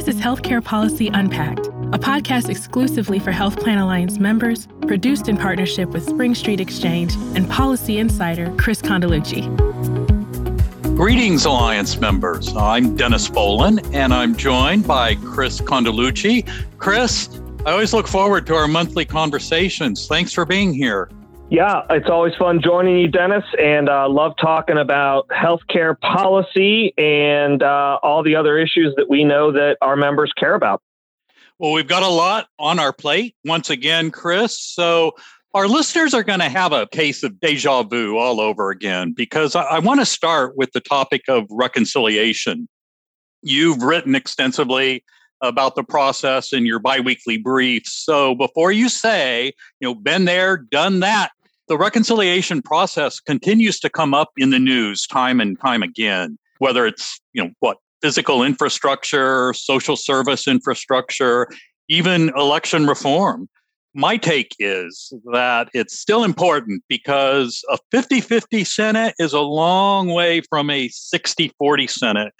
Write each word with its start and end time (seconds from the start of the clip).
This 0.00 0.16
is 0.16 0.22
Healthcare 0.22 0.64
Policy 0.64 1.08
Unpacked, 1.08 1.66
a 1.66 1.98
podcast 1.98 2.48
exclusively 2.48 3.18
for 3.18 3.32
Health 3.32 3.60
Plan 3.60 3.76
Alliance 3.76 4.18
members, 4.18 4.66
produced 4.86 5.28
in 5.28 5.36
partnership 5.36 5.90
with 5.90 6.08
Spring 6.08 6.34
Street 6.34 6.58
Exchange 6.58 7.12
and 7.34 7.46
policy 7.50 7.98
insider 7.98 8.50
Chris 8.56 8.80
Condeluci. 8.80 9.44
Greetings, 10.96 11.44
Alliance 11.44 12.00
members. 12.00 12.56
I'm 12.56 12.96
Dennis 12.96 13.28
Bolin, 13.28 13.94
and 13.94 14.14
I'm 14.14 14.34
joined 14.36 14.86
by 14.86 15.16
Chris 15.16 15.60
Condeluci. 15.60 16.48
Chris, 16.78 17.38
I 17.66 17.72
always 17.72 17.92
look 17.92 18.08
forward 18.08 18.46
to 18.46 18.54
our 18.54 18.68
monthly 18.68 19.04
conversations. 19.04 20.06
Thanks 20.06 20.32
for 20.32 20.46
being 20.46 20.72
here. 20.72 21.10
Yeah, 21.50 21.82
it's 21.90 22.08
always 22.08 22.32
fun 22.36 22.62
joining 22.62 22.98
you, 22.98 23.08
Dennis, 23.08 23.42
and 23.60 23.88
uh, 23.88 24.08
love 24.08 24.34
talking 24.40 24.78
about 24.78 25.26
healthcare 25.30 25.98
policy 25.98 26.94
and 26.96 27.60
uh, 27.60 27.98
all 28.04 28.22
the 28.22 28.36
other 28.36 28.56
issues 28.56 28.94
that 28.94 29.10
we 29.10 29.24
know 29.24 29.50
that 29.50 29.76
our 29.82 29.96
members 29.96 30.32
care 30.36 30.54
about. 30.54 30.80
Well, 31.58 31.72
we've 31.72 31.88
got 31.88 32.04
a 32.04 32.08
lot 32.08 32.46
on 32.60 32.78
our 32.78 32.92
plate 32.92 33.34
once 33.44 33.68
again, 33.68 34.12
Chris. 34.12 34.60
So 34.60 35.16
our 35.52 35.66
listeners 35.66 36.14
are 36.14 36.22
going 36.22 36.38
to 36.38 36.48
have 36.48 36.72
a 36.72 36.86
case 36.86 37.24
of 37.24 37.40
deja 37.40 37.82
vu 37.82 38.16
all 38.16 38.40
over 38.40 38.70
again 38.70 39.12
because 39.12 39.56
I, 39.56 39.62
I 39.64 39.78
want 39.80 39.98
to 39.98 40.06
start 40.06 40.56
with 40.56 40.70
the 40.70 40.80
topic 40.80 41.22
of 41.26 41.46
reconciliation. 41.50 42.68
You've 43.42 43.82
written 43.82 44.14
extensively 44.14 45.02
about 45.42 45.74
the 45.74 45.82
process 45.82 46.52
in 46.52 46.64
your 46.64 46.78
biweekly 46.78 47.38
briefs. 47.38 47.92
So 47.92 48.36
before 48.36 48.70
you 48.70 48.88
say, 48.88 49.52
you 49.80 49.88
know, 49.88 49.96
been 49.96 50.26
there, 50.26 50.56
done 50.56 51.00
that, 51.00 51.32
the 51.70 51.78
reconciliation 51.78 52.60
process 52.60 53.20
continues 53.20 53.78
to 53.78 53.88
come 53.88 54.12
up 54.12 54.30
in 54.36 54.50
the 54.50 54.58
news 54.58 55.06
time 55.06 55.40
and 55.40 55.58
time 55.60 55.84
again, 55.84 56.36
whether 56.58 56.84
it's, 56.84 57.20
you 57.32 57.42
know, 57.42 57.50
what 57.60 57.76
physical 58.02 58.42
infrastructure, 58.42 59.52
social 59.52 59.94
service 59.94 60.48
infrastructure, 60.48 61.46
even 61.88 62.30
election 62.36 62.88
reform. 62.88 63.48
My 63.94 64.16
take 64.16 64.56
is 64.58 65.12
that 65.32 65.68
it's 65.72 65.96
still 65.96 66.24
important 66.24 66.82
because 66.88 67.62
a 67.70 67.78
50 67.92 68.20
50 68.20 68.64
Senate 68.64 69.14
is 69.20 69.32
a 69.32 69.40
long 69.40 70.08
way 70.08 70.40
from 70.50 70.70
a 70.70 70.88
60 70.88 71.52
40 71.56 71.86
Senate 71.86 72.34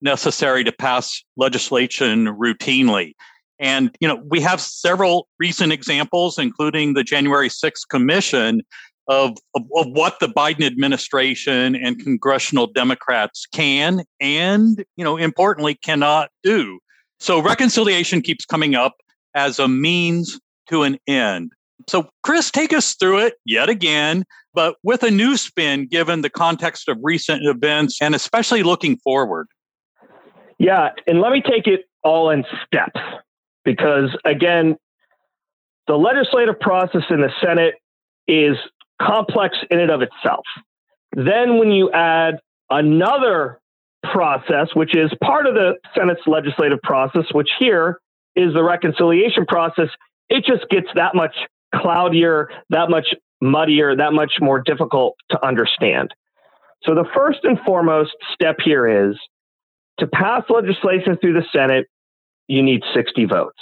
necessary 0.00 0.62
to 0.62 0.70
pass 0.70 1.24
legislation 1.36 2.26
routinely. 2.36 3.14
And 3.58 3.96
you 4.00 4.08
know, 4.08 4.22
we 4.28 4.40
have 4.40 4.60
several 4.60 5.28
recent 5.38 5.72
examples, 5.72 6.38
including 6.38 6.94
the 6.94 7.02
January 7.02 7.48
6th 7.48 7.88
commission, 7.88 8.62
of, 9.08 9.36
of, 9.54 9.62
of, 9.76 9.86
what 9.92 10.18
the 10.20 10.26
Biden 10.26 10.64
administration 10.64 11.76
and 11.76 11.98
congressional 12.02 12.66
Democrats 12.66 13.46
can 13.46 14.02
and, 14.20 14.84
you 14.96 15.04
know, 15.04 15.16
importantly, 15.16 15.76
cannot 15.76 16.30
do. 16.42 16.80
So 17.20 17.40
reconciliation 17.40 18.20
keeps 18.20 18.44
coming 18.44 18.74
up 18.74 18.96
as 19.34 19.58
a 19.58 19.68
means 19.68 20.40
to 20.70 20.82
an 20.82 20.98
end. 21.06 21.52
So, 21.88 22.08
Chris, 22.24 22.50
take 22.50 22.72
us 22.72 22.94
through 22.94 23.18
it 23.18 23.34
yet 23.44 23.68
again, 23.68 24.24
but 24.54 24.76
with 24.82 25.02
a 25.02 25.10
new 25.10 25.36
spin 25.36 25.86
given 25.86 26.22
the 26.22 26.30
context 26.30 26.88
of 26.88 26.98
recent 27.02 27.44
events 27.44 27.98
and 28.00 28.14
especially 28.14 28.62
looking 28.62 28.96
forward. 28.98 29.46
Yeah, 30.58 30.90
and 31.06 31.20
let 31.20 31.32
me 31.32 31.42
take 31.42 31.66
it 31.66 31.84
all 32.02 32.30
in 32.30 32.44
steps 32.64 33.00
because, 33.66 34.16
again, 34.24 34.76
the 35.88 35.96
legislative 35.96 36.58
process 36.58 37.02
in 37.10 37.20
the 37.20 37.30
Senate 37.42 37.74
is 38.26 38.56
complex 39.02 39.56
in 39.70 39.80
and 39.80 39.90
of 39.90 40.00
itself. 40.00 40.44
Then, 41.12 41.58
when 41.58 41.70
you 41.70 41.90
add 41.92 42.36
another 42.70 43.60
process, 44.12 44.68
which 44.74 44.96
is 44.96 45.10
part 45.22 45.46
of 45.46 45.54
the 45.54 45.74
Senate's 45.94 46.26
legislative 46.26 46.78
process, 46.82 47.24
which 47.32 47.50
here 47.58 48.00
is 48.36 48.54
the 48.54 48.62
reconciliation 48.62 49.44
process, 49.46 49.88
it 50.28 50.44
just 50.44 50.68
gets 50.70 50.86
that 50.94 51.14
much 51.14 51.34
cloudier, 51.74 52.48
that 52.70 52.88
much 52.88 53.08
muddier, 53.40 53.96
that 53.96 54.12
much 54.12 54.34
more 54.40 54.62
difficult 54.62 55.16
to 55.30 55.44
understand. 55.44 56.10
So, 56.84 56.94
the 56.94 57.06
first 57.14 57.40
and 57.42 57.58
foremost 57.66 58.12
step 58.32 58.56
here 58.64 59.10
is 59.10 59.16
to 59.98 60.06
pass 60.06 60.42
legislation 60.48 61.16
through 61.20 61.32
the 61.32 61.44
Senate, 61.52 61.86
you 62.48 62.62
need 62.62 62.82
60 62.94 63.24
votes. 63.26 63.58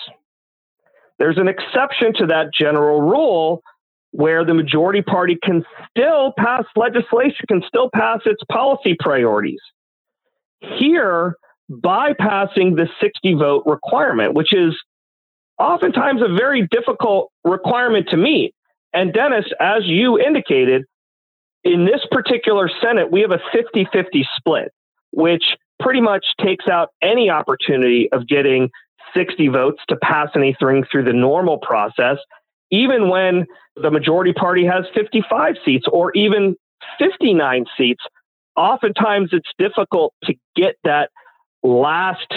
There's 1.18 1.38
an 1.38 1.48
exception 1.48 2.12
to 2.18 2.26
that 2.26 2.50
general 2.58 3.00
rule 3.00 3.62
where 4.10 4.44
the 4.44 4.54
majority 4.54 5.02
party 5.02 5.36
can 5.42 5.64
still 5.90 6.32
pass 6.38 6.64
legislation, 6.76 7.46
can 7.48 7.62
still 7.66 7.90
pass 7.92 8.20
its 8.26 8.42
policy 8.50 8.96
priorities. 8.98 9.60
Here, 10.60 11.34
bypassing 11.70 12.76
the 12.76 12.88
60 13.00 13.34
vote 13.34 13.64
requirement, 13.66 14.34
which 14.34 14.52
is 14.52 14.74
oftentimes 15.58 16.20
a 16.22 16.32
very 16.32 16.68
difficult 16.70 17.30
requirement 17.44 18.08
to 18.10 18.16
meet. 18.16 18.54
And 18.92 19.12
Dennis, 19.12 19.46
as 19.60 19.82
you 19.84 20.20
indicated, 20.20 20.84
in 21.64 21.84
this 21.84 22.00
particular 22.10 22.70
Senate, 22.82 23.10
we 23.10 23.22
have 23.22 23.32
a 23.32 23.40
50 23.52 23.88
50 23.92 24.26
split, 24.36 24.72
which 25.10 25.44
pretty 25.84 26.00
much 26.00 26.24
takes 26.42 26.66
out 26.66 26.88
any 27.02 27.28
opportunity 27.28 28.08
of 28.10 28.26
getting 28.26 28.70
60 29.14 29.48
votes 29.48 29.82
to 29.88 29.96
pass 29.96 30.28
anything 30.34 30.84
through 30.90 31.04
the 31.04 31.12
normal 31.12 31.58
process, 31.58 32.16
even 32.70 33.10
when 33.10 33.46
the 33.76 33.90
majority 33.90 34.32
party 34.32 34.64
has 34.64 34.86
55 34.94 35.56
seats 35.64 35.86
or 35.92 36.10
even 36.14 36.56
59 36.98 37.66
seats. 37.76 38.02
Oftentimes, 38.56 39.30
it's 39.32 39.50
difficult 39.58 40.14
to 40.24 40.34
get 40.56 40.76
that 40.84 41.10
last 41.62 42.32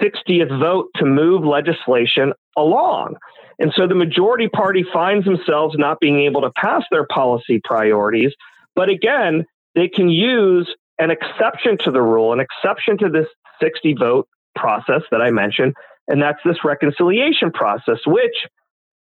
60th 0.00 0.60
vote 0.60 0.88
to 0.96 1.06
move 1.06 1.44
legislation 1.44 2.32
along. 2.56 3.16
And 3.58 3.72
so 3.76 3.86
the 3.86 3.94
majority 3.94 4.48
party 4.48 4.84
finds 4.92 5.24
themselves 5.24 5.74
not 5.78 6.00
being 6.00 6.20
able 6.20 6.42
to 6.42 6.50
pass 6.56 6.82
their 6.90 7.06
policy 7.06 7.60
priorities. 7.62 8.32
But 8.74 8.88
again, 8.88 9.46
they 9.74 9.88
can 9.88 10.08
use 10.08 10.74
an 11.00 11.10
exception 11.10 11.78
to 11.84 11.90
the 11.90 12.02
rule, 12.02 12.32
an 12.32 12.40
exception 12.40 12.98
to 12.98 13.08
this 13.08 13.26
60 13.60 13.94
vote 13.94 14.28
process 14.54 15.02
that 15.10 15.22
I 15.22 15.30
mentioned, 15.30 15.74
and 16.06 16.22
that's 16.22 16.38
this 16.44 16.58
reconciliation 16.64 17.50
process, 17.50 17.98
which 18.06 18.34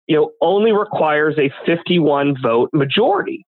you 0.07 0.17
know 0.17 0.31
only 0.41 0.73
requires 0.73 1.37
a 1.39 1.51
51 1.67 2.37
vote 2.43 2.71
majority. 2.73 3.45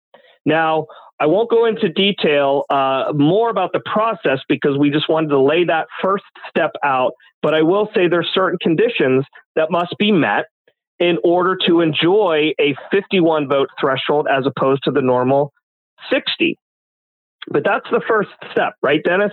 Now, 0.45 0.87
I 1.19 1.27
won't 1.27 1.51
go 1.51 1.65
into 1.65 1.89
detail 1.89 2.65
uh, 2.71 3.13
more 3.15 3.51
about 3.51 3.73
the 3.73 3.81
process 3.81 4.41
because 4.49 4.79
we 4.79 4.91
just 4.91 5.09
wanted 5.09 5.29
to 5.29 5.41
lay 5.41 5.65
that 5.65 5.89
first 6.03 6.25
step 6.49 6.73
out. 6.85 7.13
But 7.43 7.55
I 7.55 7.63
will 7.63 7.89
say 7.95 8.07
there's 8.07 8.31
certain 8.33 8.59
conditions 8.61 9.25
that 9.57 9.71
must 9.71 9.97
be 9.99 10.13
met 10.13 10.45
in 10.99 11.19
order 11.25 11.57
to 11.67 11.81
enjoy 11.81 12.53
a 12.61 12.75
51 12.91 13.49
vote 13.49 13.69
threshold 13.81 14.29
as 14.31 14.47
opposed 14.47 14.85
to 14.85 14.91
the 14.91 15.03
normal 15.03 15.53
60. 16.11 16.59
But 17.49 17.65
that's 17.65 17.87
the 17.91 18.03
first 18.07 18.31
step, 18.51 18.75
right, 18.83 19.03
Dennis? 19.03 19.33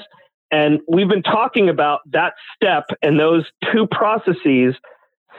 And 0.51 0.81
we've 0.87 1.09
been 1.09 1.23
talking 1.23 1.69
about 1.69 2.01
that 2.11 2.33
step 2.55 2.83
and 3.01 3.19
those 3.19 3.45
two 3.71 3.87
processes 3.89 4.75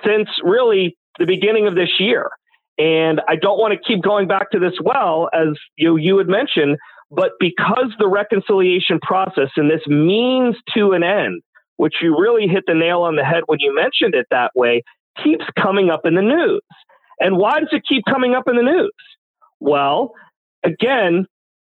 since 0.05 0.29
really 0.43 0.97
the 1.19 1.27
beginning 1.27 1.67
of 1.67 1.77
this 1.77 2.01
year. 2.01 2.31
And 2.79 3.21
I 3.29 3.37
don't 3.37 3.59
want 3.59 3.73
to 3.73 3.79
keep 3.79 4.03
going 4.03 4.27
back 4.27 4.51
to 4.51 4.59
this 4.59 4.75
well, 4.83 5.31
as 5.33 5.57
you, 5.77 5.97
you 5.97 6.19
had 6.19 6.27
mentioned, 6.27 6.79
but 7.11 7.33
because 7.39 7.93
the 8.01 8.09
reconciliation 8.09 8.99
process 9.01 9.51
and 9.57 9.71
this 9.71 9.87
means 9.87 10.57
to 10.77 10.93
an 10.93 11.05
end, 11.05 11.43
which 11.77 11.95
you 12.03 12.19
really 12.19 12.49
hit 12.49 12.65
the 12.67 12.75
nail 12.75 13.03
on 13.03 13.15
the 13.15 13.25
head 13.25 13.45
when 13.47 13.61
you 13.61 13.73
mentioned 13.73 14.15
it 14.15 14.27
that 14.33 14.51
way, 14.57 14.83
keeps 15.23 15.45
coming 15.57 15.91
up 15.91 16.01
in 16.05 16.17
the 16.17 16.23
news. 16.23 16.63
And 17.21 17.37
why 17.37 17.61
does 17.61 17.69
it 17.71 17.83
keep 17.89 18.03
coming 18.09 18.35
up 18.35 18.49
in 18.49 18.57
the 18.57 18.63
news? 18.63 18.93
Well, 19.61 20.13
again, 20.65 21.27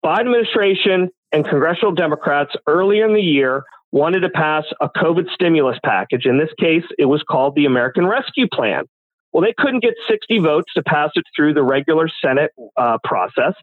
Biden 0.04 0.20
administration 0.20 1.10
and 1.32 1.46
congressional 1.46 1.92
Democrats 1.92 2.52
earlier 2.66 3.06
in 3.06 3.14
the 3.14 3.20
year 3.20 3.64
wanted 3.92 4.20
to 4.20 4.30
pass 4.30 4.64
a 4.80 4.88
COVID 4.88 5.28
stimulus 5.34 5.78
package. 5.84 6.26
In 6.26 6.38
this 6.38 6.50
case, 6.58 6.84
it 6.98 7.06
was 7.06 7.22
called 7.28 7.54
the 7.54 7.66
American 7.66 8.06
Rescue 8.06 8.47
Plan. 8.52 8.84
Well, 9.32 9.42
they 9.42 9.54
couldn't 9.56 9.80
get 9.80 9.94
60 10.08 10.38
votes 10.38 10.72
to 10.74 10.82
pass 10.82 11.10
it 11.14 11.24
through 11.36 11.54
the 11.54 11.62
regular 11.62 12.08
Senate 12.24 12.50
uh, 12.76 12.98
process. 13.04 13.54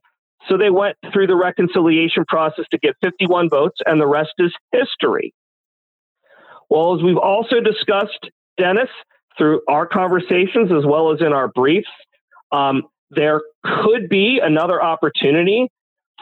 So 0.48 0.57
they 0.57 0.69
went 0.69 0.95
through 1.12 1.28
the 1.28 1.36
reconciliation 1.36 2.24
process 2.28 2.66
to 2.72 2.78
get 2.78 2.95
51 3.04 3.50
votes, 3.50 3.78
and 3.86 4.00
the 4.00 4.07
rest 4.07 4.33
is 4.38 4.54
history. 4.72 5.33
Well, 6.69 6.95
as 6.95 7.04
we've 7.04 7.18
also 7.18 7.60
discussed, 7.60 8.30
Dennis, 8.57 8.90
through 9.38 9.62
our 9.68 9.86
conversations 9.86 10.72
as 10.72 10.86
well 10.86 11.12
as 11.12 11.22
in 11.22 11.33
our 11.33 11.48
briefs, 11.50 11.90
um, 12.51 12.83
there 13.10 13.42
could 13.63 14.10
be 14.10 14.40
another 14.42 14.81
opportunity 14.81 15.68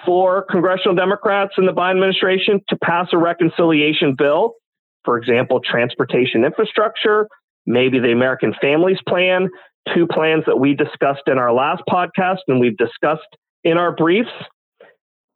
for 0.06 0.46
congressional 0.50 0.96
Democrats 0.96 1.54
in 1.58 1.66
the 1.66 1.72
Biden 1.72 1.92
administration 1.92 2.62
to 2.70 2.78
pass 2.78 3.08
a 3.14 3.18
reconciliation 3.18 4.16
bill, 4.18 4.56
for 5.04 5.18
example, 5.18 5.62
transportation 5.64 6.44
infrastructure, 6.44 7.28
maybe 7.66 8.00
the 8.00 8.12
American 8.12 8.54
Families 8.60 8.98
Plan, 9.08 9.50
two 9.94 10.08
plans 10.08 10.44
that 10.48 10.60
we 10.60 10.74
discussed 10.74 11.24
in 11.28 11.38
our 11.38 11.54
last 11.54 11.84
podcast 11.90 12.40
and 12.48 12.60
we've 12.60 12.78
discussed 12.78 13.38
in 13.64 13.78
our 13.78 13.96
briefs. 13.96 14.32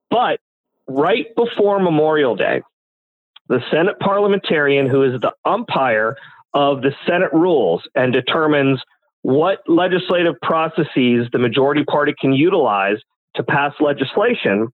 But 0.09 0.39
right 0.88 1.27
before 1.35 1.79
Memorial 1.79 2.35
Day, 2.35 2.61
the 3.47 3.59
Senate 3.71 4.00
parliamentarian 4.00 4.88
who 4.88 5.03
is 5.03 5.19
the 5.21 5.33
umpire 5.45 6.15
of 6.53 6.81
the 6.81 6.91
Senate 7.07 7.31
rules 7.31 7.83
and 7.95 8.11
determines 8.11 8.81
what 9.21 9.59
legislative 9.67 10.35
processes 10.41 11.27
the 11.31 11.39
majority 11.39 11.83
party 11.83 12.13
can 12.19 12.33
utilize 12.33 12.97
to 13.39 13.44
pass 13.44 13.74
legislation, 13.80 14.68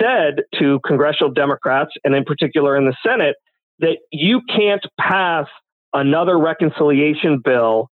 said 0.00 0.42
to 0.58 0.80
congressional 0.86 1.30
Democrats, 1.30 1.90
and 2.04 2.14
in 2.14 2.24
particular 2.24 2.76
in 2.76 2.86
the 2.86 2.96
Senate, 3.06 3.36
that 3.80 3.98
you 4.10 4.40
can't 4.48 4.84
pass 4.98 5.46
another 5.92 6.38
reconciliation 6.38 7.40
bill 7.44 7.90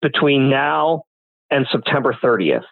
between 0.00 0.48
now 0.48 1.02
and 1.50 1.66
September 1.72 2.16
30th. 2.22 2.64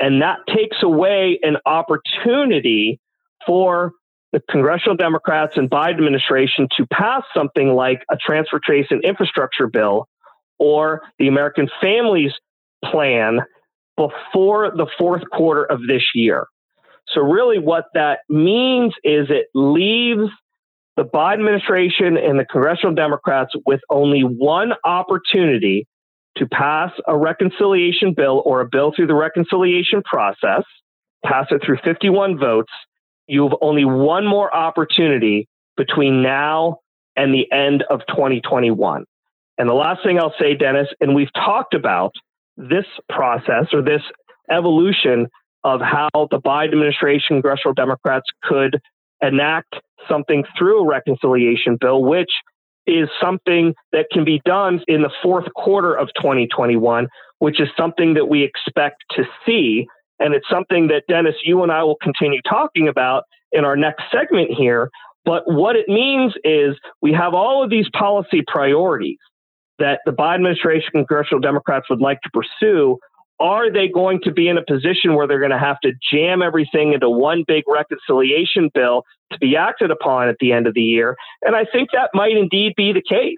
And 0.00 0.22
that 0.22 0.38
takes 0.48 0.82
away 0.82 1.38
an 1.42 1.58
opportunity 1.64 2.98
for 3.46 3.92
the 4.32 4.40
congressional 4.50 4.96
Democrats 4.96 5.56
and 5.56 5.70
Biden 5.70 5.98
administration 5.98 6.66
to 6.76 6.86
pass 6.92 7.22
something 7.32 7.68
like 7.68 8.02
a 8.10 8.16
transfer 8.16 8.58
transportation 8.58 9.00
infrastructure 9.04 9.68
bill 9.68 10.08
or 10.58 11.02
the 11.20 11.28
American 11.28 11.68
Families 11.80 12.32
Plan 12.84 13.40
before 13.96 14.70
the 14.70 14.86
fourth 14.98 15.22
quarter 15.32 15.64
of 15.64 15.80
this 15.86 16.02
year. 16.14 16.46
So, 17.08 17.20
really, 17.20 17.58
what 17.58 17.86
that 17.94 18.20
means 18.28 18.94
is 19.04 19.26
it 19.30 19.46
leaves 19.54 20.30
the 20.96 21.04
Biden 21.04 21.34
administration 21.34 22.16
and 22.16 22.38
the 22.38 22.44
congressional 22.44 22.94
Democrats 22.94 23.52
with 23.66 23.80
only 23.90 24.22
one 24.22 24.72
opportunity 24.84 25.86
to 26.36 26.46
pass 26.46 26.90
a 27.06 27.16
reconciliation 27.16 28.14
bill 28.14 28.42
or 28.44 28.60
a 28.60 28.66
bill 28.66 28.92
through 28.94 29.06
the 29.06 29.14
reconciliation 29.14 30.02
process, 30.02 30.62
pass 31.24 31.46
it 31.50 31.62
through 31.64 31.78
51 31.84 32.38
votes. 32.38 32.72
You 33.26 33.44
have 33.44 33.56
only 33.60 33.84
one 33.84 34.26
more 34.26 34.54
opportunity 34.54 35.48
between 35.76 36.22
now 36.22 36.78
and 37.16 37.32
the 37.32 37.50
end 37.52 37.84
of 37.90 38.00
2021. 38.08 39.04
And 39.56 39.68
the 39.68 39.74
last 39.74 40.02
thing 40.02 40.18
I'll 40.18 40.34
say, 40.38 40.54
Dennis, 40.54 40.88
and 41.00 41.14
we've 41.14 41.32
talked 41.32 41.74
about 41.74 42.12
this 42.56 42.86
process 43.08 43.66
or 43.72 43.82
this 43.82 44.02
evolution 44.50 45.26
of 45.64 45.80
how 45.80 46.08
the 46.30 46.40
Biden 46.40 46.72
administration, 46.72 47.36
congressional 47.36 47.74
Democrats 47.74 48.26
could 48.42 48.78
enact 49.22 49.76
something 50.08 50.44
through 50.56 50.82
a 50.82 50.86
reconciliation 50.86 51.78
bill, 51.80 52.02
which 52.02 52.30
is 52.86 53.08
something 53.20 53.74
that 53.92 54.06
can 54.12 54.24
be 54.24 54.42
done 54.44 54.80
in 54.86 55.02
the 55.02 55.10
fourth 55.22 55.46
quarter 55.54 55.94
of 55.94 56.08
2021, 56.16 57.08
which 57.38 57.60
is 57.60 57.68
something 57.76 58.14
that 58.14 58.26
we 58.26 58.42
expect 58.42 59.02
to 59.12 59.24
see. 59.46 59.86
And 60.18 60.34
it's 60.34 60.48
something 60.50 60.88
that, 60.88 61.04
Dennis, 61.08 61.34
you 61.44 61.62
and 61.62 61.72
I 61.72 61.82
will 61.82 61.96
continue 62.02 62.40
talking 62.48 62.88
about 62.88 63.24
in 63.52 63.64
our 63.64 63.76
next 63.76 64.04
segment 64.12 64.50
here. 64.50 64.90
But 65.24 65.44
what 65.46 65.76
it 65.76 65.88
means 65.88 66.34
is 66.44 66.76
we 67.00 67.12
have 67.14 67.32
all 67.32 67.64
of 67.64 67.70
these 67.70 67.88
policy 67.96 68.42
priorities 68.46 69.18
that 69.78 70.00
the 70.06 70.12
Biden 70.12 70.36
administration, 70.36 70.90
congressional 70.92 71.40
Democrats 71.40 71.88
would 71.90 72.00
like 72.00 72.20
to 72.22 72.30
pursue. 72.30 72.98
Are 73.40 73.70
they 73.70 73.88
going 73.88 74.20
to 74.22 74.32
be 74.32 74.48
in 74.48 74.56
a 74.56 74.64
position 74.64 75.14
where 75.14 75.26
they're 75.26 75.40
going 75.40 75.50
to 75.50 75.58
have 75.58 75.80
to 75.80 75.92
jam 76.12 76.40
everything 76.40 76.92
into 76.92 77.10
one 77.10 77.44
big 77.46 77.64
reconciliation 77.68 78.70
bill 78.72 79.04
to 79.32 79.38
be 79.38 79.56
acted 79.56 79.90
upon 79.90 80.28
at 80.28 80.36
the 80.38 80.52
end 80.52 80.66
of 80.66 80.74
the 80.74 80.82
year? 80.82 81.16
And 81.42 81.56
I 81.56 81.64
think 81.64 81.90
that 81.92 82.10
might 82.14 82.36
indeed 82.36 82.74
be 82.76 82.92
the 82.92 83.02
case. 83.02 83.36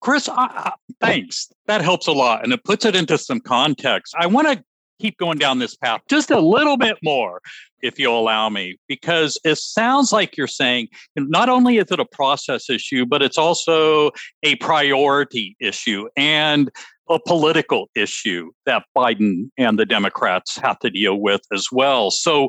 Chris, 0.00 0.28
uh, 0.28 0.70
thanks. 1.00 1.50
That 1.66 1.82
helps 1.82 2.06
a 2.06 2.12
lot 2.12 2.44
and 2.44 2.52
it 2.52 2.64
puts 2.64 2.84
it 2.84 2.96
into 2.96 3.18
some 3.18 3.40
context. 3.40 4.14
I 4.18 4.26
want 4.26 4.48
to 4.48 4.64
keep 5.04 5.18
going 5.18 5.36
down 5.36 5.58
this 5.58 5.76
path 5.76 6.00
just 6.08 6.30
a 6.30 6.40
little 6.40 6.78
bit 6.78 6.96
more, 7.02 7.42
if 7.82 7.98
you'll 7.98 8.18
allow 8.18 8.48
me, 8.48 8.78
because 8.88 9.38
it 9.44 9.56
sounds 9.56 10.12
like 10.12 10.34
you're 10.36 10.46
saying 10.46 10.88
not 11.16 11.50
only 11.50 11.76
is 11.76 11.90
it 11.90 12.00
a 12.00 12.06
process 12.06 12.70
issue, 12.70 13.04
but 13.04 13.20
it's 13.20 13.36
also 13.36 14.10
a 14.42 14.56
priority 14.56 15.56
issue 15.60 16.08
and 16.16 16.70
a 17.10 17.20
political 17.20 17.90
issue 17.94 18.50
that 18.64 18.84
Biden 18.96 19.50
and 19.58 19.78
the 19.78 19.84
Democrats 19.84 20.56
have 20.56 20.78
to 20.78 20.88
deal 20.88 21.20
with 21.20 21.42
as 21.52 21.68
well. 21.70 22.10
So, 22.10 22.48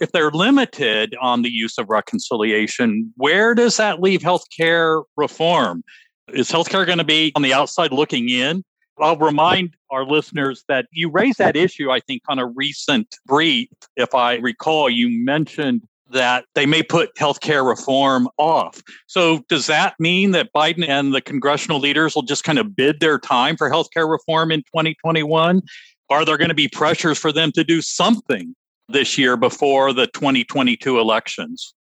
if 0.00 0.10
they're 0.10 0.32
limited 0.32 1.14
on 1.20 1.42
the 1.42 1.50
use 1.50 1.78
of 1.78 1.88
reconciliation, 1.88 3.12
where 3.16 3.54
does 3.54 3.76
that 3.76 4.00
leave 4.00 4.22
healthcare 4.22 5.04
reform? 5.16 5.84
Is 6.32 6.50
healthcare 6.50 6.84
going 6.84 6.98
to 6.98 7.04
be 7.04 7.30
on 7.36 7.42
the 7.42 7.54
outside 7.54 7.92
looking 7.92 8.28
in? 8.28 8.64
I'll 8.98 9.16
remind 9.16 9.76
our 9.90 10.04
listeners 10.04 10.64
that 10.68 10.86
you 10.92 11.10
raised 11.10 11.38
that 11.38 11.56
issue, 11.56 11.90
I 11.90 12.00
think, 12.00 12.22
on 12.28 12.38
a 12.38 12.46
recent 12.46 13.16
brief. 13.26 13.68
If 13.96 14.14
I 14.14 14.36
recall, 14.36 14.88
you 14.88 15.08
mentioned 15.24 15.82
that 16.10 16.44
they 16.54 16.66
may 16.66 16.82
put 16.82 17.14
healthcare 17.16 17.66
reform 17.66 18.28
off. 18.38 18.82
So, 19.06 19.44
does 19.48 19.66
that 19.66 19.98
mean 19.98 20.30
that 20.30 20.52
Biden 20.54 20.86
and 20.88 21.12
the 21.12 21.20
congressional 21.20 21.80
leaders 21.80 22.14
will 22.14 22.22
just 22.22 22.44
kind 22.44 22.58
of 22.58 22.76
bid 22.76 23.00
their 23.00 23.18
time 23.18 23.56
for 23.56 23.68
healthcare 23.68 24.08
reform 24.08 24.50
in 24.52 24.60
2021? 24.60 25.62
Are 26.10 26.24
there 26.24 26.36
going 26.36 26.50
to 26.50 26.54
be 26.54 26.68
pressures 26.68 27.18
for 27.18 27.32
them 27.32 27.50
to 27.52 27.64
do 27.64 27.82
something 27.82 28.54
this 28.88 29.18
year 29.18 29.36
before 29.36 29.92
the 29.92 30.06
2022 30.08 31.00
elections? 31.00 31.74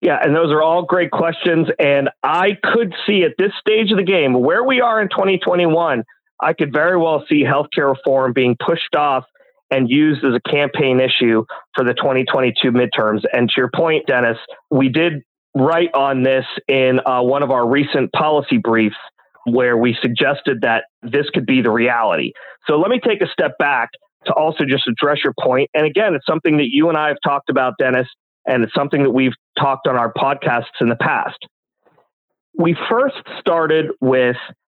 Yeah, 0.00 0.18
and 0.22 0.34
those 0.34 0.52
are 0.52 0.62
all 0.62 0.82
great 0.82 1.10
questions. 1.10 1.68
And 1.78 2.10
I 2.22 2.58
could 2.62 2.94
see 3.06 3.22
at 3.24 3.32
this 3.38 3.52
stage 3.58 3.90
of 3.90 3.96
the 3.96 4.04
game 4.04 4.34
where 4.34 4.62
we 4.62 4.80
are 4.80 5.00
in 5.00 5.08
2021, 5.08 6.04
I 6.40 6.52
could 6.52 6.72
very 6.72 6.98
well 6.98 7.24
see 7.28 7.44
healthcare 7.44 7.94
reform 7.94 8.32
being 8.32 8.56
pushed 8.64 8.94
off 8.94 9.24
and 9.70 9.90
used 9.90 10.24
as 10.24 10.34
a 10.34 10.50
campaign 10.50 11.00
issue 11.00 11.44
for 11.74 11.84
the 11.84 11.94
2022 11.94 12.70
midterms. 12.70 13.22
And 13.32 13.48
to 13.48 13.54
your 13.56 13.70
point, 13.74 14.06
Dennis, 14.06 14.38
we 14.70 14.88
did 14.88 15.22
write 15.54 15.92
on 15.94 16.22
this 16.22 16.44
in 16.68 17.00
uh, 17.04 17.22
one 17.22 17.42
of 17.42 17.50
our 17.50 17.68
recent 17.68 18.12
policy 18.12 18.58
briefs 18.58 18.96
where 19.46 19.76
we 19.76 19.96
suggested 20.02 20.60
that 20.62 20.84
this 21.02 21.26
could 21.32 21.46
be 21.46 21.62
the 21.62 21.70
reality. 21.70 22.32
So 22.66 22.78
let 22.78 22.90
me 22.90 23.00
take 23.00 23.22
a 23.22 23.28
step 23.28 23.52
back 23.58 23.90
to 24.26 24.32
also 24.32 24.64
just 24.64 24.88
address 24.88 25.18
your 25.22 25.34
point. 25.40 25.70
And 25.72 25.86
again, 25.86 26.14
it's 26.14 26.26
something 26.26 26.58
that 26.58 26.68
you 26.70 26.88
and 26.88 26.98
I 26.98 27.08
have 27.08 27.18
talked 27.24 27.48
about, 27.48 27.74
Dennis, 27.78 28.08
and 28.44 28.64
it's 28.64 28.74
something 28.74 29.02
that 29.04 29.10
we've 29.10 29.34
talked 29.58 29.86
on 29.86 29.96
our 29.96 30.12
podcasts 30.12 30.80
in 30.80 30.88
the 30.88 30.96
past. 30.96 31.38
We 32.58 32.76
first 32.88 33.16
started 33.40 33.86
with 34.00 34.36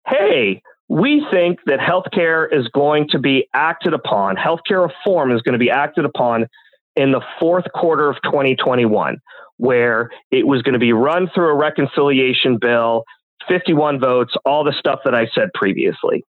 hey, 0.08 0.62
we 0.90 1.26
think 1.32 1.60
that 1.66 1.80
healthcare 1.80 2.48
is 2.52 2.68
going 2.70 3.10
to 3.10 3.20
be 3.20 3.48
acted 3.54 3.94
upon, 3.94 4.36
healthcare 4.36 4.88
reform 4.88 5.32
is 5.32 5.42
going 5.42 5.54
to 5.54 5.60
be 5.60 5.70
acted 5.70 6.06
upon 6.06 6.48
in 6.96 7.12
the 7.12 7.22
fourth 7.40 7.66
quarter 7.74 8.10
of 8.10 8.16
2021, 8.24 9.18
where 9.58 10.10
it 10.32 10.48
was 10.48 10.62
going 10.62 10.74
to 10.74 10.80
be 10.80 10.94
run 10.94 11.30
through 11.34 11.50
a 11.50 11.56
reconciliation 11.56 12.58
bill, 12.58 13.04
51 13.48 14.00
votes, 14.00 14.34
all 14.46 14.64
the 14.64 14.74
stuff 14.78 15.00
that 15.06 15.14
I 15.14 15.28
said 15.36 15.50
previously. 15.54 16.24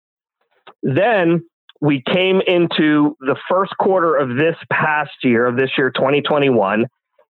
Then 0.82 1.46
we 1.80 2.02
came 2.02 2.42
into 2.46 3.16
the 3.20 3.36
first 3.50 3.78
quarter 3.78 4.16
of 4.16 4.36
this 4.36 4.56
past 4.72 5.12
year, 5.24 5.46
of 5.46 5.56
this 5.56 5.72
year, 5.78 5.92
2021, 5.92 6.88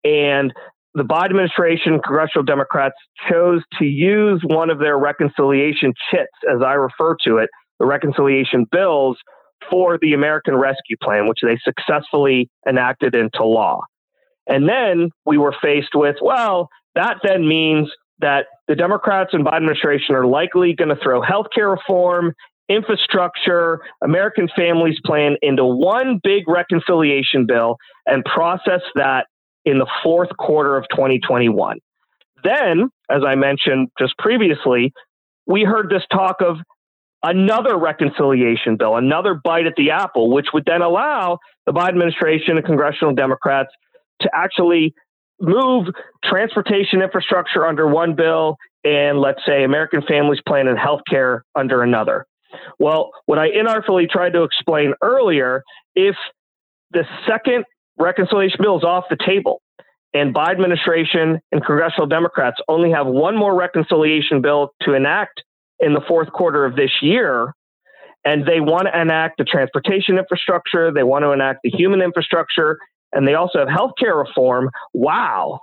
and 0.04 0.52
the 0.94 1.04
Biden 1.04 1.30
administration, 1.30 2.00
congressional 2.04 2.44
Democrats 2.44 2.97
chose 3.30 3.62
to 3.78 3.85
use 3.85 4.42
one 4.44 4.70
of 4.70 4.78
their 4.78 4.99
reconciliation 4.99 5.92
chits, 6.11 6.32
as 6.52 6.62
I 6.64 6.73
refer 6.73 7.16
to 7.25 7.38
it, 7.38 7.49
the 7.78 7.87
reconciliation 7.87 8.66
bills 8.70 9.16
for 9.70 9.99
the 10.00 10.14
American 10.14 10.56
Rescue 10.56 10.97
Plan, 11.02 11.28
which 11.28 11.40
they 11.42 11.59
successfully 11.62 12.50
enacted 12.68 13.14
into 13.14 13.44
law. 13.44 13.80
And 14.47 14.68
then 14.68 15.11
we 15.25 15.38
were 15.38 15.54
faced 15.62 15.94
with, 15.94 16.16
well, 16.20 16.68
that 16.94 17.18
then 17.23 17.47
means 17.47 17.90
that 18.18 18.47
the 18.68 18.75
Democrats 18.75 19.30
and 19.32 19.44
Biden 19.44 19.59
administration 19.59 20.14
are 20.14 20.26
likely 20.26 20.75
going 20.75 20.88
to 20.88 21.02
throw 21.02 21.23
healthcare 21.23 21.70
reform, 21.70 22.35
infrastructure, 22.68 23.80
American 24.02 24.49
Families 24.56 24.99
Plan 25.04 25.37
into 25.42 25.64
one 25.64 26.20
big 26.23 26.49
reconciliation 26.49 27.47
bill 27.47 27.76
and 28.06 28.25
process 28.25 28.80
that 28.94 29.26
in 29.64 29.79
the 29.79 29.87
fourth 30.02 30.31
quarter 30.37 30.76
of 30.76 30.85
2021. 30.90 31.79
Then, 32.43 32.90
as 33.11 33.23
I 33.26 33.35
mentioned 33.35 33.88
just 33.99 34.17
previously, 34.19 34.93
we 35.47 35.62
heard 35.62 35.90
this 35.90 36.02
talk 36.11 36.37
of 36.40 36.57
another 37.23 37.76
reconciliation 37.76 38.76
bill, 38.76 38.97
another 38.97 39.35
bite 39.35 39.67
at 39.67 39.75
the 39.76 39.90
apple, 39.90 40.33
which 40.33 40.47
would 40.55 40.64
then 40.64 40.81
allow 40.81 41.38
the 41.67 41.73
Biden 41.73 41.90
administration 41.90 42.57
and 42.57 42.64
congressional 42.64 43.14
Democrats 43.14 43.71
to 44.23 44.31
actually 44.35 44.95
move 45.40 45.87
transportation 46.25 47.02
infrastructure 47.02 47.67
under 47.67 47.87
one 47.87 48.14
bill 48.14 48.57
and 48.85 49.21
let's 49.21 49.40
say 49.47 49.64
American 49.64 50.02
Families 50.07 50.40
Plan 50.47 50.67
and 50.67 50.79
healthcare 50.79 51.40
under 51.55 51.83
another. 51.83 52.26
Well, 52.79 53.11
what 53.26 53.38
I 53.38 53.49
inartfully 53.50 54.09
tried 54.09 54.33
to 54.33 54.43
explain 54.43 54.95
earlier, 55.02 55.62
if 55.95 56.17
the 56.90 57.05
second 57.29 57.64
reconciliation 58.00 58.59
bill 58.61 58.78
is 58.78 58.85
off 58.85 59.04
the 59.11 59.16
table. 59.25 59.62
And 60.12 60.35
Biden 60.35 60.52
administration 60.52 61.40
and 61.52 61.64
congressional 61.64 62.07
Democrats 62.07 62.57
only 62.69 62.90
have 62.90 63.07
one 63.07 63.37
more 63.37 63.54
reconciliation 63.54 64.40
bill 64.42 64.71
to 64.83 64.95
enact 64.95 65.42
in 65.78 65.95
the 65.95 66.00
fourth 66.07 66.33
quarter 66.33 66.64
of 66.64 66.75
this 66.75 66.90
year. 67.00 67.54
And 68.25 68.45
they 68.45 68.61
want 68.61 68.88
to 68.92 69.00
enact 69.00 69.38
the 69.38 69.45
transportation 69.45 70.19
infrastructure, 70.19 70.92
they 70.92 71.04
want 71.04 71.25
to 71.25 71.30
enact 71.30 71.61
the 71.62 71.71
human 71.71 72.02
infrastructure, 72.02 72.78
and 73.12 73.26
they 73.26 73.35
also 73.35 73.61
have 73.61 73.69
healthcare 73.69 74.19
reform. 74.19 74.71
Wow. 74.92 75.61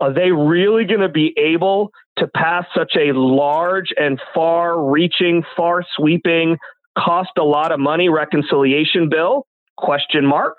Are 0.00 0.12
they 0.12 0.32
really 0.32 0.84
going 0.84 1.00
to 1.00 1.08
be 1.08 1.32
able 1.36 1.90
to 2.18 2.26
pass 2.26 2.64
such 2.76 2.94
a 2.96 3.12
large 3.12 3.92
and 3.96 4.20
far 4.34 4.90
reaching, 4.90 5.44
far 5.56 5.84
sweeping, 5.96 6.58
cost 6.98 7.30
a 7.38 7.44
lot 7.44 7.72
of 7.72 7.78
money 7.78 8.08
reconciliation 8.08 9.08
bill? 9.08 9.46
Question 9.76 10.26
mark. 10.26 10.58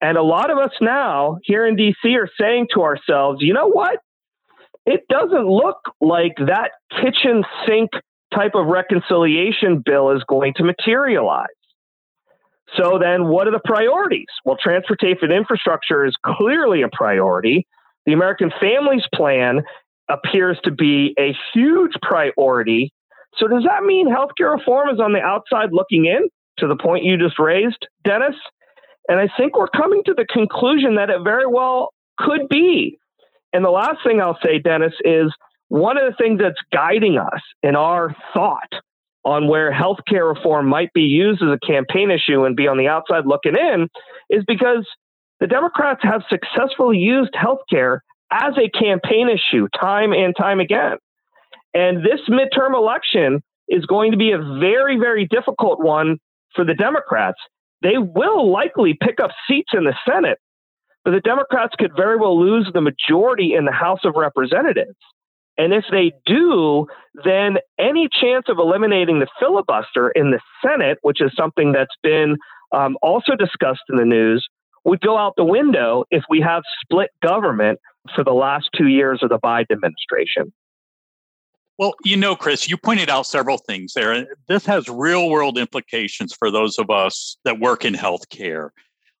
And 0.00 0.16
a 0.16 0.22
lot 0.22 0.50
of 0.50 0.58
us 0.58 0.70
now 0.80 1.38
here 1.42 1.66
in 1.66 1.76
DC 1.76 2.14
are 2.16 2.28
saying 2.40 2.68
to 2.74 2.82
ourselves, 2.82 3.38
you 3.42 3.52
know 3.52 3.68
what? 3.68 3.98
It 4.86 5.00
doesn't 5.08 5.46
look 5.46 5.78
like 6.00 6.36
that 6.38 6.70
kitchen 6.90 7.44
sink 7.66 7.90
type 8.34 8.52
of 8.54 8.66
reconciliation 8.66 9.82
bill 9.84 10.12
is 10.12 10.22
going 10.28 10.54
to 10.56 10.64
materialize. 10.64 11.46
So 12.76 12.98
then 13.00 13.28
what 13.28 13.48
are 13.48 13.50
the 13.50 13.60
priorities? 13.64 14.26
Well, 14.44 14.56
transportation 14.62 15.32
infrastructure 15.32 16.04
is 16.04 16.14
clearly 16.24 16.82
a 16.82 16.88
priority. 16.92 17.66
The 18.06 18.12
American 18.12 18.50
Families 18.60 19.04
Plan 19.14 19.62
appears 20.08 20.58
to 20.64 20.70
be 20.70 21.14
a 21.18 21.34
huge 21.52 21.92
priority. 22.02 22.92
So 23.36 23.48
does 23.48 23.64
that 23.64 23.84
mean 23.84 24.08
healthcare 24.08 24.56
reform 24.56 24.90
is 24.90 25.00
on 25.00 25.12
the 25.12 25.20
outside 25.20 25.70
looking 25.72 26.06
in 26.06 26.28
to 26.58 26.66
the 26.66 26.76
point 26.76 27.04
you 27.04 27.16
just 27.16 27.38
raised, 27.38 27.86
Dennis? 28.04 28.34
And 29.08 29.18
I 29.18 29.28
think 29.36 29.56
we're 29.56 29.68
coming 29.68 30.02
to 30.04 30.14
the 30.14 30.26
conclusion 30.26 30.96
that 30.96 31.10
it 31.10 31.22
very 31.24 31.46
well 31.46 31.92
could 32.18 32.48
be. 32.48 32.98
And 33.52 33.64
the 33.64 33.70
last 33.70 33.98
thing 34.04 34.20
I'll 34.20 34.38
say, 34.44 34.58
Dennis, 34.58 34.92
is 35.04 35.32
one 35.68 35.96
of 35.96 36.04
the 36.04 36.16
things 36.22 36.40
that's 36.40 36.60
guiding 36.72 37.18
us 37.18 37.40
in 37.62 37.74
our 37.74 38.14
thought 38.34 38.72
on 39.24 39.48
where 39.48 39.72
healthcare 39.72 40.32
reform 40.34 40.66
might 40.66 40.92
be 40.92 41.02
used 41.02 41.42
as 41.42 41.48
a 41.48 41.66
campaign 41.66 42.10
issue 42.10 42.44
and 42.44 42.56
be 42.56 42.68
on 42.68 42.78
the 42.78 42.88
outside 42.88 43.26
looking 43.26 43.56
in 43.56 43.88
is 44.30 44.44
because 44.46 44.86
the 45.40 45.46
Democrats 45.46 46.00
have 46.02 46.22
successfully 46.28 46.98
used 46.98 47.32
healthcare 47.32 48.00
as 48.30 48.54
a 48.58 48.70
campaign 48.70 49.28
issue 49.28 49.68
time 49.78 50.12
and 50.12 50.34
time 50.36 50.60
again. 50.60 50.96
And 51.74 51.98
this 51.98 52.20
midterm 52.28 52.74
election 52.74 53.42
is 53.68 53.84
going 53.86 54.12
to 54.12 54.18
be 54.18 54.32
a 54.32 54.38
very, 54.38 54.98
very 54.98 55.26
difficult 55.26 55.82
one 55.82 56.18
for 56.54 56.64
the 56.64 56.74
Democrats 56.74 57.38
they 57.82 57.98
will 57.98 58.50
likely 58.50 58.96
pick 59.00 59.20
up 59.20 59.30
seats 59.48 59.70
in 59.72 59.84
the 59.84 59.94
Senate, 60.06 60.38
but 61.04 61.12
the 61.12 61.20
Democrats 61.20 61.74
could 61.78 61.92
very 61.96 62.16
well 62.16 62.38
lose 62.38 62.70
the 62.72 62.80
majority 62.80 63.54
in 63.54 63.64
the 63.64 63.72
House 63.72 64.00
of 64.04 64.14
Representatives. 64.16 64.96
And 65.56 65.72
if 65.72 65.84
they 65.90 66.12
do, 66.24 66.86
then 67.24 67.56
any 67.78 68.08
chance 68.08 68.44
of 68.48 68.58
eliminating 68.58 69.18
the 69.18 69.26
filibuster 69.40 70.10
in 70.10 70.30
the 70.30 70.40
Senate, 70.64 70.98
which 71.02 71.20
is 71.20 71.32
something 71.36 71.72
that's 71.72 71.96
been 72.02 72.36
um, 72.72 72.96
also 73.02 73.34
discussed 73.34 73.82
in 73.88 73.96
the 73.96 74.04
news, 74.04 74.46
would 74.84 75.00
go 75.00 75.18
out 75.18 75.34
the 75.36 75.44
window 75.44 76.04
if 76.10 76.22
we 76.30 76.40
have 76.40 76.62
split 76.82 77.10
government 77.22 77.80
for 78.14 78.22
the 78.22 78.32
last 78.32 78.70
two 78.76 78.86
years 78.86 79.20
of 79.22 79.30
the 79.30 79.38
Biden 79.38 79.72
administration. 79.72 80.52
Well, 81.78 81.94
you 82.04 82.16
know, 82.16 82.34
Chris, 82.34 82.68
you 82.68 82.76
pointed 82.76 83.08
out 83.08 83.26
several 83.26 83.58
things 83.58 83.92
there. 83.94 84.26
This 84.48 84.66
has 84.66 84.88
real 84.88 85.30
world 85.30 85.56
implications 85.56 86.34
for 86.36 86.50
those 86.50 86.76
of 86.76 86.90
us 86.90 87.36
that 87.44 87.60
work 87.60 87.84
in 87.84 87.94
healthcare. 87.94 88.70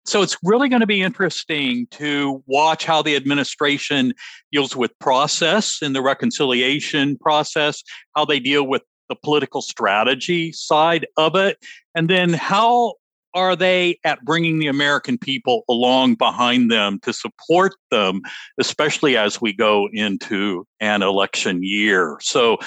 So 0.04 0.22
it's 0.22 0.36
really 0.42 0.68
going 0.68 0.80
to 0.80 0.86
be 0.86 1.02
interesting 1.02 1.86
to 1.92 2.42
watch 2.46 2.84
how 2.84 3.02
the 3.02 3.14
administration 3.14 4.12
deals 4.50 4.74
with 4.74 4.98
process 4.98 5.78
in 5.82 5.92
the 5.92 6.02
reconciliation 6.02 7.16
process, 7.18 7.82
how 8.16 8.24
they 8.24 8.40
deal 8.40 8.66
with 8.66 8.82
the 9.08 9.14
political 9.14 9.62
strategy 9.62 10.50
side 10.50 11.06
of 11.16 11.36
it, 11.36 11.58
and 11.94 12.10
then 12.10 12.32
how 12.32 12.94
are 13.38 13.56
they 13.56 13.98
at 14.04 14.24
bringing 14.24 14.58
the 14.58 14.66
American 14.66 15.16
people 15.16 15.62
along 15.68 16.16
behind 16.16 16.70
them 16.70 16.98
to 17.00 17.12
support 17.12 17.74
them, 17.90 18.20
especially 18.58 19.16
as 19.16 19.40
we 19.40 19.52
go 19.52 19.88
into 19.92 20.66
an 20.80 21.02
election 21.02 21.62
year? 21.62 22.18
So, 22.20 22.58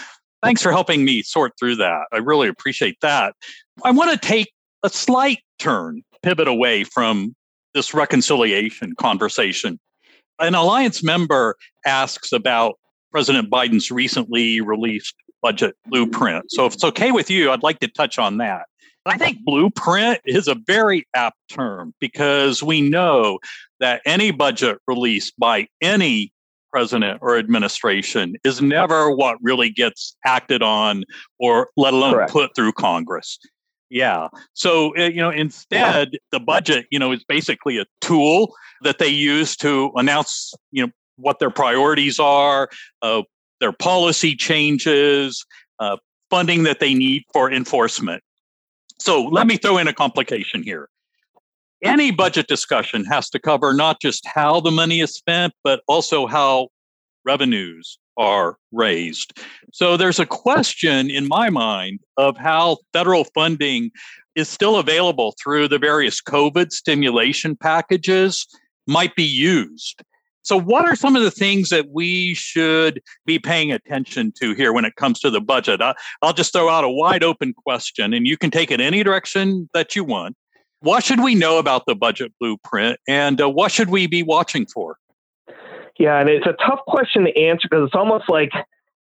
thanks 0.41 0.61
for 0.61 0.71
helping 0.71 1.05
me 1.05 1.21
sort 1.21 1.53
through 1.59 1.75
that. 1.75 2.05
I 2.11 2.17
really 2.17 2.47
appreciate 2.47 2.97
that. 3.01 3.35
I 3.83 3.91
want 3.91 4.11
to 4.11 4.27
take 4.27 4.51
a 4.83 4.89
slight 4.89 5.39
turn, 5.59 6.01
pivot 6.23 6.47
away 6.47 6.85
from 6.85 7.35
this 7.73 7.93
reconciliation 7.93 8.93
conversation. 8.97 9.79
An 10.39 10.55
alliance 10.55 11.03
member 11.03 11.55
asks 11.85 12.31
about 12.31 12.75
President 13.11 13.51
Biden's 13.51 13.91
recently 13.91 14.61
released 14.61 15.13
budget 15.41 15.75
blueprint. 15.87 16.45
So, 16.49 16.65
if 16.65 16.75
it's 16.75 16.83
okay 16.85 17.11
with 17.11 17.29
you, 17.29 17.51
I'd 17.51 17.61
like 17.61 17.79
to 17.79 17.87
touch 17.89 18.17
on 18.17 18.37
that. 18.37 18.63
I 19.05 19.17
think 19.17 19.43
blueprint 19.43 20.19
is 20.25 20.47
a 20.47 20.55
very 20.55 21.07
apt 21.15 21.37
term 21.49 21.93
because 21.99 22.61
we 22.61 22.81
know 22.81 23.39
that 23.79 24.01
any 24.05 24.31
budget 24.31 24.77
released 24.87 25.33
by 25.39 25.67
any 25.81 26.31
president 26.71 27.19
or 27.21 27.37
administration 27.37 28.35
is 28.43 28.61
never 28.61 29.13
what 29.13 29.37
really 29.41 29.69
gets 29.69 30.15
acted 30.25 30.61
on 30.61 31.03
or 31.39 31.69
let 31.77 31.93
alone 31.93 32.13
Correct. 32.13 32.31
put 32.31 32.55
through 32.55 32.73
Congress. 32.73 33.39
Yeah. 33.89 34.29
So, 34.53 34.91
eh, 34.91 35.07
you 35.07 35.17
know, 35.17 35.31
instead, 35.31 36.17
the 36.31 36.39
budget, 36.39 36.85
you 36.91 36.99
know, 36.99 37.11
is 37.11 37.25
basically 37.25 37.77
a 37.77 37.85
tool 37.99 38.53
that 38.83 38.99
they 38.99 39.09
use 39.09 39.57
to 39.57 39.91
announce, 39.95 40.53
you 40.71 40.85
know, 40.85 40.91
what 41.17 41.39
their 41.39 41.49
priorities 41.49 42.17
are, 42.17 42.69
uh, 43.01 43.23
their 43.59 43.73
policy 43.73 44.35
changes, 44.35 45.45
uh, 45.79 45.97
funding 46.29 46.63
that 46.63 46.79
they 46.79 46.93
need 46.93 47.23
for 47.33 47.51
enforcement. 47.51 48.23
So 49.01 49.23
let 49.23 49.47
me 49.47 49.57
throw 49.57 49.79
in 49.79 49.87
a 49.87 49.93
complication 49.93 50.61
here. 50.61 50.87
Any 51.83 52.11
budget 52.11 52.47
discussion 52.47 53.03
has 53.05 53.31
to 53.31 53.39
cover 53.39 53.73
not 53.73 53.99
just 53.99 54.27
how 54.27 54.59
the 54.59 54.69
money 54.69 54.99
is 54.99 55.15
spent, 55.15 55.53
but 55.63 55.81
also 55.87 56.27
how 56.27 56.69
revenues 57.25 57.97
are 58.17 58.57
raised. 58.71 59.39
So 59.73 59.97
there's 59.97 60.19
a 60.19 60.25
question 60.27 61.09
in 61.09 61.27
my 61.27 61.49
mind 61.49 62.01
of 62.17 62.37
how 62.37 62.77
federal 62.93 63.23
funding 63.33 63.89
is 64.35 64.47
still 64.47 64.77
available 64.77 65.33
through 65.41 65.67
the 65.67 65.79
various 65.79 66.21
COVID 66.21 66.71
stimulation 66.71 67.55
packages 67.55 68.45
might 68.85 69.15
be 69.15 69.23
used. 69.23 70.03
So, 70.43 70.59
what 70.59 70.85
are 70.85 70.95
some 70.95 71.15
of 71.15 71.21
the 71.21 71.31
things 71.31 71.69
that 71.69 71.89
we 71.89 72.33
should 72.33 73.01
be 73.25 73.37
paying 73.37 73.71
attention 73.71 74.33
to 74.41 74.53
here 74.53 74.73
when 74.73 74.85
it 74.85 74.95
comes 74.95 75.19
to 75.19 75.29
the 75.29 75.41
budget? 75.41 75.81
I, 75.81 75.93
will 76.21 76.33
just 76.33 76.53
throw 76.53 76.69
out 76.69 76.83
a 76.83 76.89
wide 76.89 77.23
open 77.23 77.53
question, 77.53 78.13
and 78.13 78.25
you 78.25 78.37
can 78.37 78.49
take 78.49 78.71
it 78.71 78.81
any 78.81 79.03
direction 79.03 79.69
that 79.73 79.95
you 79.95 80.03
want. 80.03 80.35
What 80.79 81.03
should 81.03 81.23
we 81.23 81.35
know 81.35 81.59
about 81.59 81.85
the 81.85 81.95
budget 81.95 82.33
blueprint, 82.39 82.99
and 83.07 83.39
uh, 83.39 83.49
what 83.49 83.71
should 83.71 83.89
we 83.89 84.07
be 84.07 84.23
watching 84.23 84.65
for? 84.65 84.97
Yeah, 85.99 86.19
and 86.19 86.29
it's 86.29 86.47
a 86.47 86.53
tough 86.53 86.79
question 86.87 87.25
to 87.25 87.37
answer 87.37 87.67
because 87.69 87.85
it's 87.85 87.95
almost 87.95 88.27
like 88.27 88.51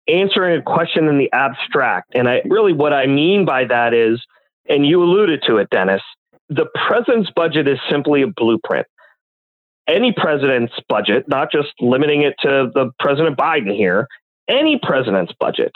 answering 0.08 0.60
a 0.60 0.62
question 0.62 1.08
in 1.10 1.18
the 1.18 1.30
abstract. 1.34 2.14
And 2.16 2.30
I 2.30 2.42
really, 2.46 2.72
what 2.72 2.94
I 2.94 3.08
mean 3.08 3.44
by 3.44 3.66
that 3.66 3.94
is, 3.94 4.24
and 4.70 4.86
you 4.86 5.04
alluded 5.04 5.44
to 5.48 5.58
it, 5.58 5.70
Dennis, 5.70 6.02
the 6.48 6.68
president's 6.88 7.32
budget 7.36 7.68
is 7.68 7.80
simply 7.90 8.22
a 8.22 8.28
blueprint 8.28 8.88
any 9.88 10.14
president's 10.16 10.74
budget, 10.90 11.26
not 11.28 11.52
just 11.52 11.70
limiting 11.80 12.24
it 12.24 12.36
to 12.42 12.70
the 12.74 12.92
President 13.00 13.38
Biden 13.38 13.76
here, 13.76 14.08
any 14.48 14.80
president's 14.82 15.34
budget 15.40 15.72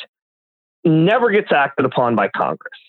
never 0.83 1.29
gets 1.31 1.51
acted 1.51 1.85
upon 1.85 2.15
by 2.15 2.29
Congress. 2.29 2.79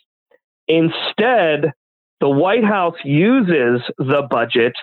Instead, 0.68 1.72
the 2.20 2.28
White 2.28 2.64
House 2.64 2.96
uses 3.04 3.82
the 3.98 4.26
budget 4.30 4.74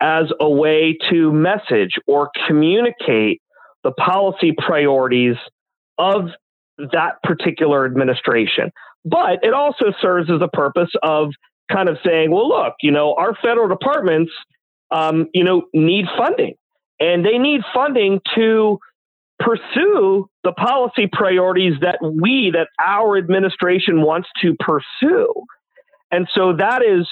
as 0.00 0.26
a 0.40 0.48
way 0.48 0.96
to 1.10 1.32
message 1.32 1.98
or 2.06 2.30
communicate 2.46 3.40
the 3.82 3.92
policy 3.92 4.52
priorities 4.56 5.36
of 5.98 6.28
that 6.78 7.22
particular 7.22 7.84
administration. 7.86 8.70
But 9.04 9.40
it 9.42 9.54
also 9.54 9.86
serves 10.00 10.30
as 10.30 10.40
a 10.42 10.48
purpose 10.48 10.90
of 11.02 11.30
kind 11.70 11.88
of 11.88 11.98
saying, 12.04 12.30
well, 12.30 12.48
look, 12.48 12.74
you 12.82 12.90
know, 12.90 13.14
our 13.14 13.34
federal 13.42 13.68
departments 13.68 14.32
um, 14.90 15.26
you 15.32 15.44
know, 15.44 15.62
need 15.72 16.06
funding. 16.16 16.54
And 16.98 17.24
they 17.24 17.38
need 17.38 17.60
funding 17.74 18.20
to 18.34 18.78
pursue 19.38 20.28
the 20.44 20.52
policy 20.52 21.08
priorities 21.12 21.74
that 21.82 21.98
we, 22.02 22.52
that 22.54 22.68
our 22.80 23.18
administration 23.18 24.02
wants 24.02 24.28
to 24.40 24.56
pursue. 24.58 25.32
And 26.10 26.26
so 26.34 26.56
that 26.56 26.82
is 26.82 27.06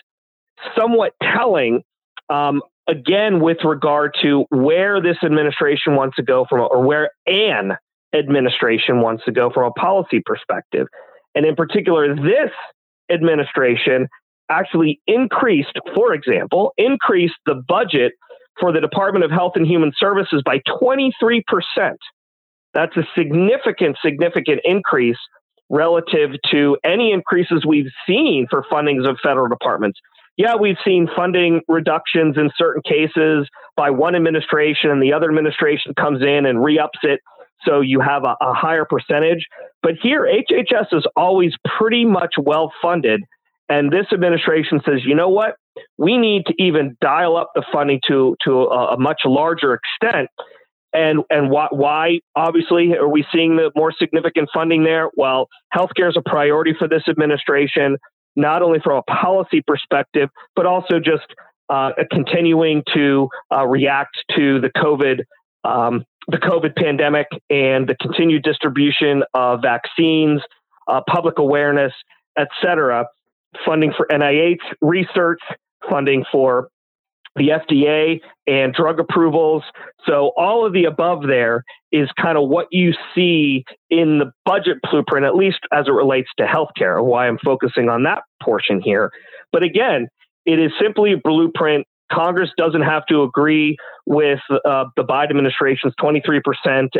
somewhat 0.78 1.12
telling, 1.22 1.82
um, 2.30 2.62
again, 2.88 3.40
with 3.40 3.58
regard 3.64 4.16
to 4.22 4.46
where 4.48 5.02
this 5.02 5.16
administration 5.22 5.96
wants 5.96 6.16
to 6.16 6.22
go 6.22 6.46
from, 6.48 6.60
or 6.60 6.82
where 6.82 7.10
an 7.26 7.72
administration 8.14 9.00
wants 9.00 9.24
to 9.24 9.32
go 9.32 9.50
from 9.50 9.64
a 9.64 9.72
policy 9.72 10.22
perspective. 10.24 10.86
And 11.34 11.44
in 11.44 11.56
particular, 11.56 12.14
this 12.14 12.50
administration 13.10 14.08
actually 14.48 15.00
increased, 15.06 15.78
for 15.94 16.14
example, 16.14 16.72
increased 16.76 17.34
the 17.46 17.54
budget 17.66 18.12
for 18.60 18.72
the 18.72 18.80
Department 18.80 19.24
of 19.24 19.30
Health 19.30 19.52
and 19.56 19.66
Human 19.66 19.92
Services 19.98 20.42
by 20.44 20.60
23%. 20.80 21.42
That's 22.72 22.96
a 22.96 23.02
significant, 23.16 23.96
significant 24.02 24.60
increase 24.64 25.18
relative 25.70 26.30
to 26.50 26.76
any 26.84 27.12
increases 27.12 27.64
we've 27.66 27.90
seen 28.06 28.46
for 28.50 28.64
fundings 28.70 29.08
of 29.08 29.18
federal 29.22 29.48
departments. 29.48 29.98
yeah, 30.36 30.56
we've 30.56 30.76
seen 30.84 31.08
funding 31.16 31.60
reductions 31.68 32.36
in 32.36 32.50
certain 32.56 32.82
cases 32.82 33.48
by 33.76 33.90
one 33.90 34.14
administration 34.14 34.90
and 34.90 35.02
the 35.02 35.12
other 35.12 35.28
administration 35.28 35.94
comes 35.94 36.22
in 36.22 36.46
and 36.46 36.62
re 36.62 36.78
ups 36.78 36.98
it. 37.02 37.20
So 37.64 37.80
you 37.80 38.00
have 38.00 38.24
a, 38.24 38.36
a 38.40 38.52
higher 38.52 38.84
percentage. 38.84 39.46
But 39.82 39.92
here, 40.02 40.26
HHS 40.26 40.92
is 40.92 41.06
always 41.16 41.52
pretty 41.78 42.04
much 42.04 42.34
well 42.38 42.72
funded. 42.82 43.22
And 43.68 43.90
this 43.90 44.06
administration 44.12 44.80
says, 44.84 45.00
you 45.04 45.14
know 45.14 45.28
what? 45.28 45.56
We 45.98 46.18
need 46.18 46.46
to 46.46 46.54
even 46.58 46.96
dial 47.00 47.36
up 47.36 47.50
the 47.54 47.64
funding 47.72 48.00
to, 48.08 48.36
to 48.44 48.62
a, 48.64 48.94
a 48.94 48.98
much 48.98 49.22
larger 49.24 49.74
extent. 49.74 50.28
And, 50.92 51.24
and 51.30 51.50
why, 51.50 51.68
why, 51.70 52.20
obviously, 52.36 52.96
are 52.96 53.08
we 53.08 53.24
seeing 53.32 53.56
the 53.56 53.72
more 53.74 53.92
significant 53.92 54.48
funding 54.54 54.84
there? 54.84 55.08
Well, 55.16 55.48
healthcare 55.74 56.08
is 56.08 56.16
a 56.16 56.22
priority 56.28 56.72
for 56.78 56.86
this 56.86 57.02
administration 57.08 57.96
not 58.36 58.62
only 58.62 58.80
from 58.82 58.98
a 58.98 59.02
policy 59.02 59.62
perspective, 59.66 60.28
but 60.56 60.66
also 60.66 60.98
just 60.98 61.26
uh, 61.68 61.90
continuing 62.10 62.82
to 62.92 63.28
uh, 63.52 63.66
react 63.66 64.16
to 64.36 64.60
the 64.60 64.70
COVID 64.76 65.20
um, 65.64 66.04
the 66.28 66.36
COVID 66.38 66.76
pandemic 66.76 67.26
and 67.50 67.88
the 67.88 67.96
continued 68.00 68.42
distribution 68.42 69.22
of 69.34 69.60
vaccines, 69.62 70.40
uh, 70.88 71.00
public 71.08 71.38
awareness, 71.38 71.92
et 72.38 72.48
cetera, 72.62 73.06
funding 73.66 73.92
for 73.96 74.06
NIH 74.10 74.58
research, 74.80 75.40
funding 75.88 76.24
for 76.30 76.68
the 77.36 77.48
FDA 77.48 78.20
and 78.46 78.72
drug 78.72 79.00
approvals. 79.00 79.64
So 80.06 80.32
all 80.36 80.64
of 80.64 80.72
the 80.72 80.84
above 80.84 81.26
there 81.26 81.64
is 81.90 82.08
kind 82.20 82.38
of 82.38 82.48
what 82.48 82.66
you 82.70 82.92
see 83.14 83.64
in 83.90 84.18
the 84.18 84.32
budget 84.44 84.78
blueprint, 84.88 85.26
at 85.26 85.34
least 85.34 85.58
as 85.72 85.86
it 85.88 85.92
relates 85.92 86.28
to 86.38 86.44
healthcare, 86.44 87.04
why 87.04 87.26
I'm 87.26 87.38
focusing 87.44 87.88
on 87.88 88.04
that 88.04 88.22
portion 88.42 88.80
here. 88.80 89.10
But 89.52 89.62
again, 89.62 90.08
it 90.46 90.60
is 90.60 90.70
simply 90.80 91.12
a 91.12 91.16
blueprint. 91.16 91.86
Congress 92.12 92.50
doesn't 92.56 92.82
have 92.82 93.06
to 93.06 93.22
agree 93.22 93.76
with 94.06 94.40
uh, 94.50 94.84
the 94.96 95.02
Biden 95.02 95.30
administration's 95.30 95.94
23% 96.00 96.40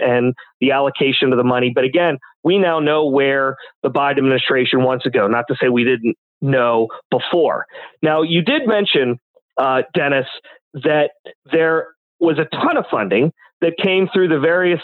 and 0.01 0.35
the 0.61 0.73
allocation 0.73 1.31
of 1.31 1.37
the 1.37 1.45
money. 1.45 1.71
But 1.73 1.85
again, 1.85 2.19
we 2.43 2.59
now 2.59 2.81
know 2.81 3.07
where 3.07 3.57
the 3.83 3.91
Biden 3.91 4.19
administration 4.19 4.83
wants 4.83 5.05
to 5.05 5.11
go. 5.11 5.29
Not 5.29 5.45
to 5.49 5.57
say 5.61 5.69
we 5.69 5.85
didn't 5.85 6.17
know 6.41 6.88
before. 7.11 7.67
Now, 8.03 8.23
you 8.23 8.43
did 8.43 8.67
mention 8.67 9.19
uh, 9.57 9.83
Dennis, 9.95 10.26
that 10.75 11.11
there 11.50 11.88
was 12.21 12.38
a 12.38 12.45
ton 12.57 12.76
of 12.76 12.85
funding 12.91 13.33
that 13.61 13.75
came 13.83 14.09
through 14.12 14.29
the 14.29 14.38
various 14.38 14.81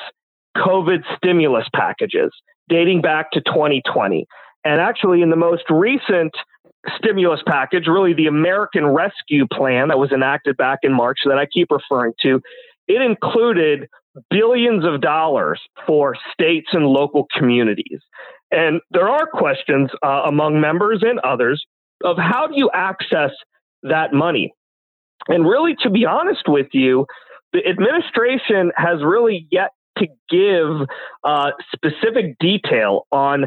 COVID 0.56 1.02
stimulus 1.16 1.66
packages 1.74 2.30
dating 2.68 3.00
back 3.00 3.32
to 3.32 3.40
2020. 3.40 4.26
And 4.64 4.80
actually, 4.80 5.22
in 5.22 5.30
the 5.30 5.36
most 5.36 5.64
recent 5.70 6.32
stimulus 6.96 7.40
package, 7.46 7.86
really 7.86 8.14
the 8.14 8.26
American 8.26 8.86
Rescue 8.86 9.46
Plan 9.52 9.88
that 9.88 9.98
was 9.98 10.12
enacted 10.12 10.56
back 10.56 10.80
in 10.82 10.92
March 10.92 11.18
that 11.24 11.38
I 11.38 11.46
keep 11.46 11.68
referring 11.70 12.12
to, 12.22 12.40
it 12.86 13.02
included 13.02 13.88
billions 14.28 14.84
of 14.84 15.00
dollars 15.00 15.60
for 15.86 16.16
states 16.32 16.68
and 16.72 16.86
local 16.86 17.26
communities. 17.36 18.00
And 18.50 18.80
there 18.90 19.08
are 19.08 19.26
questions 19.26 19.90
uh, 20.02 20.22
among 20.26 20.60
members 20.60 21.02
and 21.02 21.18
others 21.20 21.64
of 22.02 22.16
how 22.18 22.46
do 22.46 22.54
you 22.56 22.70
access 22.72 23.30
that 23.82 24.12
money? 24.12 24.52
And 25.28 25.44
really, 25.44 25.76
to 25.82 25.90
be 25.90 26.04
honest 26.06 26.48
with 26.48 26.68
you, 26.72 27.06
the 27.52 27.66
administration 27.66 28.72
has 28.76 29.02
really 29.02 29.46
yet 29.50 29.70
to 29.98 30.06
give 30.28 30.88
uh, 31.24 31.50
specific 31.74 32.36
detail 32.38 33.06
on 33.12 33.46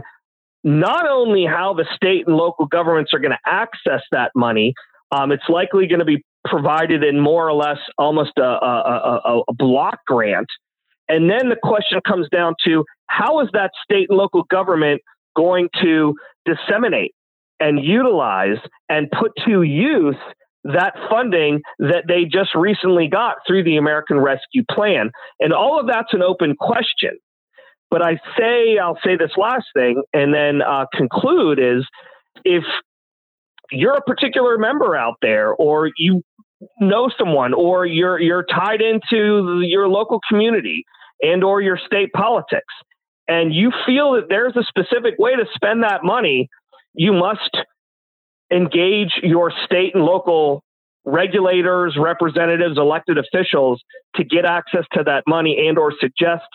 not 0.64 1.08
only 1.08 1.46
how 1.46 1.74
the 1.74 1.86
state 1.96 2.28
and 2.28 2.36
local 2.36 2.66
governments 2.66 3.12
are 3.14 3.20
going 3.20 3.32
to 3.32 3.52
access 3.52 4.02
that 4.12 4.32
money, 4.36 4.74
um, 5.12 5.32
it's 5.32 5.48
likely 5.50 5.88
going 5.88 6.00
to 6.00 6.06
be 6.06 6.24
provided 6.46 7.04
in 7.04 7.20
more 7.20 7.48
or 7.48 7.54
less 7.54 7.80
almost 7.98 8.32
a, 8.38 8.44
a, 8.44 9.22
a, 9.26 9.42
a 9.50 9.54
block 9.54 10.00
grant. 10.08 10.48
And 11.10 11.30
then 11.30 11.50
the 11.50 11.58
question 11.62 12.00
comes 12.08 12.28
down 12.30 12.56
to 12.66 12.86
how 13.14 13.42
is 13.42 13.50
that 13.54 13.72
state 13.84 14.08
and 14.10 14.18
local 14.18 14.44
government 14.44 15.02
going 15.36 15.70
to 15.82 16.16
disseminate 16.46 17.14
and 17.60 17.84
utilize 17.84 18.58
and 18.90 19.10
put 19.12 19.32
to 19.46 19.62
use 19.62 20.16
that 20.64 20.94
funding 21.10 21.62
that 21.80 22.06
they 22.08 22.24
just 22.24 22.56
recently 22.56 23.08
got 23.08 23.38
through 23.46 23.64
the 23.64 23.78
American 23.78 24.20
Rescue 24.20 24.64
Plan. 24.72 25.12
And 25.40 25.54
all 25.54 25.80
of 25.80 25.88
that's 25.88 26.14
an 26.14 26.22
open 26.22 26.56
question. 26.60 27.12
But 27.92 28.02
I 28.02 28.16
say, 28.38 28.78
I'll 28.82 28.98
say 29.04 29.18
this 29.18 29.32
last 29.38 29.66
thing 29.76 30.02
and 30.14 30.34
then 30.34 30.62
uh, 30.62 30.86
conclude 30.94 31.60
is 31.60 31.86
if 32.44 32.64
you're 33.72 33.96
a 33.96 34.02
particular 34.02 34.58
member 34.58 34.96
out 34.96 35.16
there 35.22 35.54
or 35.54 35.92
you 35.98 36.24
know 36.80 37.10
someone 37.20 37.54
or 37.54 37.86
you're 37.86 38.20
you're 38.20 38.46
tied 38.46 38.82
into 38.82 39.62
your 39.64 39.88
local 39.88 40.20
community 40.30 40.86
and 41.22 41.44
or 41.44 41.62
your 41.62 41.78
state 41.78 42.12
politics 42.14 42.74
and 43.28 43.54
you 43.54 43.72
feel 43.86 44.14
that 44.14 44.28
there's 44.30 44.56
a 44.56 44.64
specific 44.64 45.16
way 45.18 45.36
to 45.36 45.46
spend 45.56 45.84
that 45.84 46.04
money 46.04 46.50
you 46.94 47.14
must 47.14 47.58
engage 48.52 49.12
your 49.24 49.52
state 49.66 49.96
and 49.96 50.04
local 50.04 50.64
regulators, 51.06 51.98
representatives, 52.00 52.78
elected 52.78 53.18
officials 53.18 53.82
to 54.16 54.24
get 54.24 54.46
access 54.46 54.86
to 54.94 55.04
that 55.04 55.24
money 55.28 55.68
and 55.68 55.78
or 55.78 55.92
suggest 56.00 56.46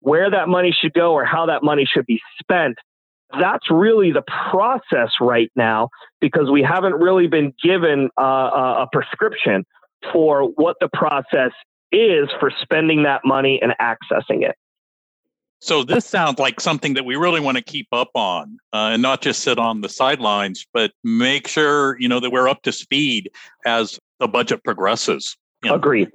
where 0.00 0.30
that 0.30 0.48
money 0.48 0.76
should 0.78 0.92
go 0.92 1.12
or 1.12 1.24
how 1.24 1.46
that 1.46 1.62
money 1.62 1.86
should 1.90 2.04
be 2.06 2.20
spent. 2.40 2.76
That's 3.32 3.70
really 3.70 4.12
the 4.12 4.22
process 4.50 5.10
right 5.20 5.50
now 5.56 5.88
because 6.20 6.50
we 6.50 6.62
haven't 6.62 6.94
really 6.94 7.26
been 7.26 7.54
given 7.62 8.10
a 8.18 8.86
prescription 8.92 9.64
for 10.12 10.42
what 10.56 10.76
the 10.80 10.88
process 10.92 11.52
is 11.90 12.28
for 12.40 12.52
spending 12.62 13.04
that 13.04 13.22
money 13.24 13.60
and 13.62 13.72
accessing 13.80 14.42
it. 14.42 14.56
So 15.64 15.82
this 15.82 16.04
sounds 16.04 16.38
like 16.38 16.60
something 16.60 16.92
that 16.92 17.06
we 17.06 17.16
really 17.16 17.40
want 17.40 17.56
to 17.56 17.64
keep 17.64 17.88
up 17.90 18.10
on, 18.14 18.58
uh, 18.74 18.90
and 18.92 19.00
not 19.00 19.22
just 19.22 19.40
sit 19.40 19.58
on 19.58 19.80
the 19.80 19.88
sidelines, 19.88 20.66
but 20.74 20.92
make 21.04 21.48
sure 21.48 21.98
you 21.98 22.06
know 22.06 22.20
that 22.20 22.30
we're 22.30 22.50
up 22.50 22.60
to 22.64 22.72
speed 22.72 23.30
as 23.64 23.98
the 24.20 24.28
budget 24.28 24.62
progresses. 24.62 25.38
You 25.62 25.70
know? 25.70 25.76
Agreed. 25.76 26.10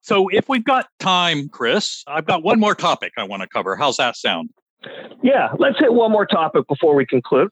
So 0.00 0.26
if 0.30 0.48
we've 0.48 0.64
got 0.64 0.88
time, 0.98 1.48
Chris, 1.48 2.02
I've 2.08 2.26
got 2.26 2.42
one 2.42 2.58
more 2.58 2.74
topic 2.74 3.12
I 3.16 3.22
want 3.22 3.42
to 3.42 3.48
cover. 3.48 3.76
How's 3.76 3.98
that 3.98 4.16
sound? 4.16 4.50
Yeah, 5.22 5.50
let's 5.60 5.78
hit 5.78 5.94
one 5.94 6.10
more 6.10 6.26
topic 6.26 6.66
before 6.66 6.96
we 6.96 7.06
conclude. 7.06 7.50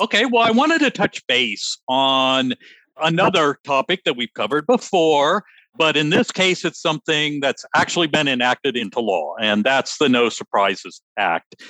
Okay, 0.00 0.24
well, 0.24 0.42
I 0.42 0.50
wanted 0.50 0.80
to 0.80 0.90
touch 0.90 1.24
base 1.28 1.78
on 1.86 2.54
another 3.00 3.56
topic 3.62 4.02
that 4.04 4.16
we've 4.16 4.34
covered 4.34 4.66
before, 4.66 5.44
but 5.76 5.96
in 5.96 6.10
this 6.10 6.30
case, 6.30 6.64
it's 6.64 6.80
something 6.80 7.40
that's 7.40 7.64
actually 7.74 8.06
been 8.06 8.28
enacted 8.28 8.76
into 8.76 9.00
law, 9.00 9.34
and 9.40 9.64
that's 9.64 9.98
the 9.98 10.08
No 10.08 10.28
Surprises 10.28 11.00
Act. 11.18 11.62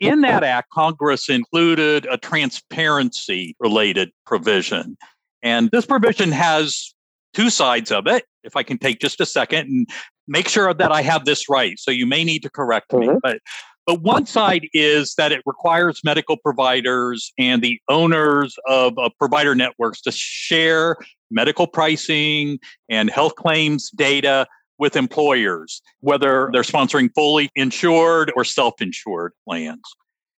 In 0.00 0.22
that 0.22 0.42
act, 0.42 0.70
Congress 0.70 1.28
included 1.28 2.06
a 2.10 2.18
transparency 2.18 3.54
related 3.60 4.10
provision. 4.26 4.96
And 5.42 5.70
this 5.70 5.86
provision 5.86 6.32
has 6.32 6.92
two 7.34 7.50
sides 7.50 7.92
of 7.92 8.06
it. 8.06 8.24
If 8.42 8.56
I 8.56 8.62
can 8.64 8.78
take 8.78 8.98
just 8.98 9.20
a 9.20 9.26
second 9.26 9.68
and 9.68 9.86
make 10.26 10.48
sure 10.48 10.74
that 10.74 10.90
I 10.90 11.02
have 11.02 11.24
this 11.24 11.48
right. 11.48 11.78
So 11.78 11.90
you 11.90 12.06
may 12.06 12.24
need 12.24 12.42
to 12.42 12.50
correct 12.50 12.90
mm-hmm. 12.90 13.12
me. 13.12 13.18
But 13.22 13.38
but 13.86 14.00
one 14.00 14.26
side 14.26 14.68
is 14.72 15.14
that 15.16 15.32
it 15.32 15.42
requires 15.44 16.00
medical 16.04 16.36
providers 16.36 17.32
and 17.36 17.62
the 17.62 17.80
owners 17.88 18.56
of, 18.68 18.96
of 18.96 19.10
provider 19.18 19.56
networks 19.56 20.00
to 20.02 20.12
share 20.12 20.96
medical 21.32 21.66
pricing 21.66 22.58
and 22.88 23.10
health 23.10 23.34
claims 23.36 23.90
data 23.90 24.46
with 24.78 24.96
employers, 24.96 25.80
whether 26.00 26.50
they're 26.52 26.62
sponsoring 26.62 27.10
fully 27.14 27.50
insured 27.54 28.32
or 28.36 28.44
self 28.44 28.80
insured 28.80 29.32
plans. 29.48 29.82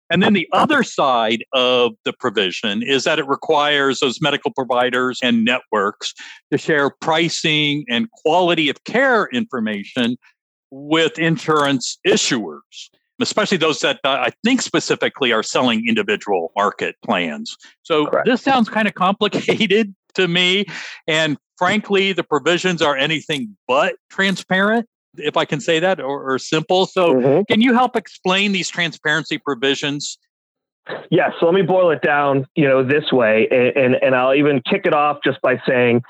And 0.09 0.21
then 0.21 0.33
the 0.33 0.47
other 0.53 0.83
side 0.83 1.43
of 1.53 1.93
the 2.05 2.13
provision 2.13 2.83
is 2.83 3.03
that 3.05 3.19
it 3.19 3.27
requires 3.27 3.99
those 3.99 4.21
medical 4.21 4.51
providers 4.51 5.19
and 5.23 5.43
networks 5.43 6.13
to 6.51 6.57
share 6.57 6.91
pricing 7.01 7.85
and 7.89 8.11
quality 8.11 8.69
of 8.69 8.83
care 8.83 9.27
information 9.33 10.17
with 10.69 11.17
insurance 11.17 11.97
issuers 12.05 12.59
especially 13.21 13.57
those 13.57 13.79
that 13.79 13.99
uh, 14.03 14.09
I 14.09 14.31
think 14.43 14.61
specifically 14.61 15.31
are 15.31 15.43
selling 15.43 15.87
individual 15.87 16.51
market 16.55 16.95
plans. 17.05 17.57
So 17.83 18.07
Correct. 18.07 18.27
this 18.27 18.41
sounds 18.41 18.69
kind 18.69 18.87
of 18.87 18.95
complicated 18.95 19.95
to 20.15 20.27
me. 20.27 20.65
And 21.07 21.37
frankly, 21.57 22.13
the 22.13 22.23
provisions 22.23 22.81
are 22.81 22.95
anything 22.95 23.55
but 23.67 23.95
transparent, 24.09 24.87
if 25.15 25.37
I 25.37 25.45
can 25.45 25.59
say 25.59 25.79
that, 25.79 25.99
or, 25.99 26.33
or 26.33 26.39
simple. 26.39 26.85
So 26.85 27.15
mm-hmm. 27.15 27.41
can 27.51 27.61
you 27.61 27.73
help 27.73 27.95
explain 27.95 28.51
these 28.51 28.69
transparency 28.69 29.37
provisions? 29.37 30.17
Yes, 31.09 31.31
so 31.39 31.45
let 31.45 31.55
me 31.55 31.61
boil 31.61 31.91
it 31.91 32.01
down, 32.01 32.45
you 32.55 32.67
know, 32.67 32.83
this 32.83 33.09
way, 33.09 33.47
and, 33.49 33.77
and, 33.77 33.95
and 34.03 34.15
I'll 34.15 34.35
even 34.35 34.61
kick 34.69 34.81
it 34.85 34.93
off 34.93 35.19
just 35.23 35.41
by 35.41 35.61
saying, 35.65 36.01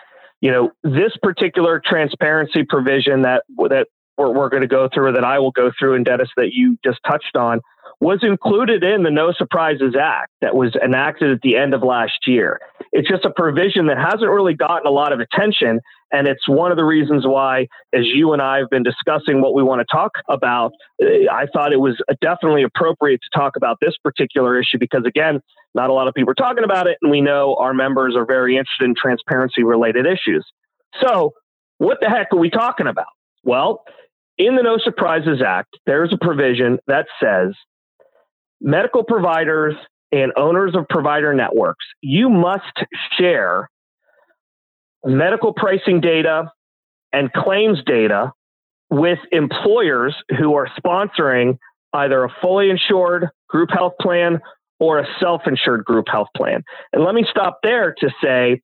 you 0.42 0.50
know, 0.50 0.72
this 0.84 1.12
particular 1.22 1.80
transparency 1.86 2.63
provision 2.63 3.22
that 3.22 3.44
that 3.70 3.88
we're, 4.18 4.32
we're 4.32 4.50
going 4.50 4.62
to 4.62 4.68
go 4.68 4.89
through, 4.92 5.10
or 5.10 5.12
that 5.12 5.24
I 5.24 5.38
will 5.38 5.52
go 5.52 5.72
through, 5.78 5.94
and 5.94 6.04
Dennis, 6.04 6.30
that 6.38 6.54
you 6.54 6.78
just 6.84 7.00
touched 7.08 7.36
on, 7.38 7.62
was 8.04 8.20
included 8.22 8.84
in 8.84 9.04
the 9.04 9.10
No 9.10 9.32
Surprises 9.32 9.96
Act 9.98 10.30
that 10.42 10.54
was 10.54 10.76
enacted 10.76 11.32
at 11.32 11.39
the 11.42 11.56
end 11.56 11.74
of 11.74 11.84
last 11.84 12.28
year. 12.28 12.60
It's 12.92 13.08
just 13.08 13.24
a 13.24 13.32
provision 13.32 13.88
that 13.88 13.98
hasn't 13.98 14.30
really 14.30 14.54
gotten 14.54 14.86
a 14.86 14.89
lot 14.89 15.13
of 15.13 15.22
attention. 15.22 15.80
And 16.12 16.28
it's 16.28 16.46
one 16.46 16.70
of 16.70 16.76
the 16.76 16.84
reasons 16.84 17.26
why, 17.26 17.68
as 17.94 18.02
you 18.04 18.34
and 18.34 18.42
I 18.42 18.58
have 18.58 18.70
been 18.70 18.84
discussing 18.84 19.42
what 19.42 19.54
we 19.54 19.63
want 19.63 19.80
to 19.80 19.86
talk 19.89 20.12
about, 20.28 20.74
eh, 21.02 21.28
I 21.32 21.46
thought 21.54 21.72
it 21.72 21.80
was 21.80 21.96
definitely 22.20 22.63
appropriate 22.63 23.22
to 23.24 23.39
talk 23.39 23.56
about 23.56 23.78
this 23.80 23.96
particular 24.04 24.60
issue 24.60 24.78
because, 24.80 25.06
again, 25.08 25.39
not 25.74 25.89
a 25.89 25.94
lot 25.94 26.10
of 26.10 26.13
people 26.13 26.32
are 26.32 26.36
talking 26.36 26.66
about 26.66 26.88
it. 26.88 26.98
And 27.02 27.10
we 27.10 27.22
know 27.22 27.56
our 27.56 27.74
members 27.74 28.18
are 28.18 28.26
very 28.26 28.58
interested 28.58 28.84
in 28.84 28.96
transparency 29.02 29.63
related 29.63 30.06
issues. 30.06 30.46
So, 31.02 31.32
what 31.78 32.00
the 32.02 32.10
heck 32.10 32.34
are 32.34 32.38
we 32.38 32.50
talking 32.50 32.88
about? 32.88 33.08
Well, 33.46 33.86
in 34.38 34.58
the 34.58 34.62
No 34.62 34.78
Surprises 34.78 35.42
Act, 35.46 35.78
there's 35.86 36.12
a 36.12 36.18
provision 36.18 36.80
that 36.88 37.06
says 37.22 37.56
medical 38.63 39.04
providers 39.04 39.76
and 40.12 40.32
owners 40.38 40.73
of 40.73 40.88
provider 40.89 41.34
networks, 41.34 41.86
you 42.02 42.30
must 42.30 42.86
share 43.17 43.69
medical 45.04 45.54
pricing 45.54 45.99
data 45.99 46.49
and 47.12 47.32
claims 47.34 47.80
data 47.86 48.32
with 48.89 49.19
employers 49.32 50.15
who 50.39 50.56
are 50.56 50.67
sponsoring 50.80 51.58
either 51.93 52.23
a 52.23 52.30
fully 52.41 52.69
insured 52.69 53.28
group 53.49 53.69
health 53.71 53.93
plan 53.99 54.39
or 54.80 54.99
a 54.99 55.06
self 55.19 55.41
insured 55.45 55.84
group 55.84 56.06
health 56.10 56.30
plan. 56.36 56.63
And 56.93 57.04
let 57.04 57.13
me 57.13 57.26
stop 57.30 57.60
there 57.62 57.93
to 57.99 58.10
say, 58.23 58.62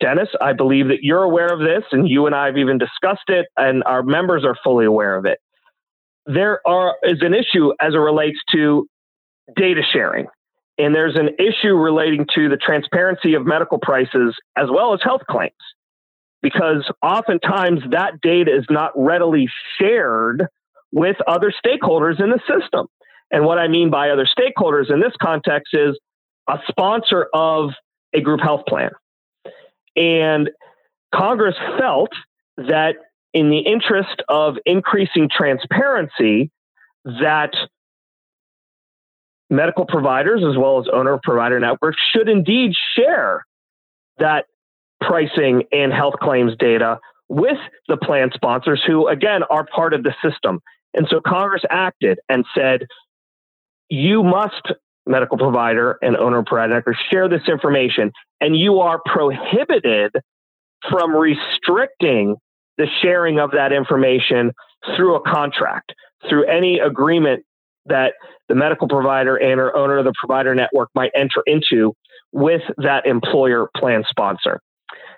Dennis, 0.00 0.28
I 0.40 0.52
believe 0.52 0.88
that 0.88 1.02
you're 1.02 1.22
aware 1.22 1.52
of 1.52 1.60
this, 1.60 1.84
and 1.92 2.08
you 2.08 2.26
and 2.26 2.34
I 2.34 2.46
have 2.46 2.56
even 2.56 2.78
discussed 2.78 3.28
it, 3.28 3.46
and 3.56 3.82
our 3.84 4.02
members 4.02 4.44
are 4.44 4.56
fully 4.62 4.86
aware 4.86 5.16
of 5.16 5.24
it 5.24 5.38
there 6.28 6.60
are 6.66 6.94
is 7.02 7.18
an 7.22 7.34
issue 7.34 7.72
as 7.80 7.94
it 7.94 7.98
relates 7.98 8.38
to 8.52 8.86
data 9.56 9.82
sharing. 9.92 10.26
And 10.76 10.94
there's 10.94 11.16
an 11.16 11.30
issue 11.40 11.74
relating 11.74 12.26
to 12.36 12.48
the 12.48 12.56
transparency 12.56 13.34
of 13.34 13.44
medical 13.44 13.78
prices 13.78 14.36
as 14.56 14.66
well 14.70 14.94
as 14.94 15.00
health 15.02 15.22
claims, 15.28 15.52
because 16.42 16.88
oftentimes 17.02 17.80
that 17.90 18.20
data 18.20 18.54
is 18.54 18.66
not 18.70 18.92
readily 18.94 19.48
shared 19.80 20.46
with 20.92 21.16
other 21.26 21.52
stakeholders 21.52 22.22
in 22.22 22.30
the 22.30 22.40
system. 22.46 22.86
And 23.30 23.44
what 23.44 23.58
I 23.58 23.68
mean 23.68 23.90
by 23.90 24.10
other 24.10 24.26
stakeholders 24.26 24.92
in 24.92 25.00
this 25.00 25.12
context 25.20 25.74
is 25.74 25.98
a 26.48 26.58
sponsor 26.68 27.26
of 27.34 27.70
a 28.14 28.20
group 28.20 28.40
health 28.40 28.62
plan. 28.66 28.90
And 29.96 30.50
Congress 31.12 31.56
felt 31.78 32.10
that 32.56 32.94
in 33.34 33.50
the 33.50 33.58
interest 33.58 34.22
of 34.28 34.56
increasing 34.64 35.28
transparency 35.30 36.50
that 37.04 37.52
medical 39.50 39.86
providers 39.86 40.42
as 40.48 40.56
well 40.56 40.78
as 40.78 40.86
owner 40.92 41.18
provider 41.22 41.58
networks 41.58 41.98
should 42.12 42.28
indeed 42.28 42.72
share 42.94 43.44
that 44.18 44.46
pricing 45.00 45.64
and 45.72 45.92
health 45.92 46.14
claims 46.20 46.52
data 46.58 46.98
with 47.28 47.58
the 47.86 47.96
plan 47.96 48.30
sponsors 48.34 48.82
who 48.86 49.06
again 49.08 49.42
are 49.50 49.64
part 49.64 49.94
of 49.94 50.02
the 50.02 50.14
system. 50.22 50.60
And 50.94 51.06
so 51.10 51.20
congress 51.20 51.62
acted 51.70 52.18
and 52.28 52.44
said 52.54 52.86
you 53.88 54.22
must 54.22 54.72
medical 55.06 55.38
provider 55.38 55.98
and 56.02 56.16
owner 56.16 56.42
provider 56.42 56.74
networks 56.74 57.00
share 57.10 57.28
this 57.28 57.48
information 57.48 58.12
and 58.40 58.56
you 58.56 58.80
are 58.80 59.00
prohibited 59.06 60.12
from 60.90 61.16
restricting 61.16 62.36
the 62.78 62.86
sharing 63.02 63.38
of 63.38 63.50
that 63.50 63.72
information 63.72 64.52
through 64.96 65.16
a 65.16 65.20
contract, 65.20 65.92
through 66.28 66.44
any 66.44 66.78
agreement 66.78 67.44
that 67.86 68.14
the 68.48 68.54
medical 68.54 68.88
provider 68.88 69.36
and 69.36 69.60
or 69.60 69.76
owner 69.76 69.98
of 69.98 70.04
the 70.04 70.14
provider 70.18 70.54
network 70.54 70.88
might 70.94 71.10
enter 71.14 71.42
into 71.46 71.94
with 72.32 72.62
that 72.78 73.06
employer 73.06 73.68
plan 73.76 74.04
sponsor. 74.08 74.60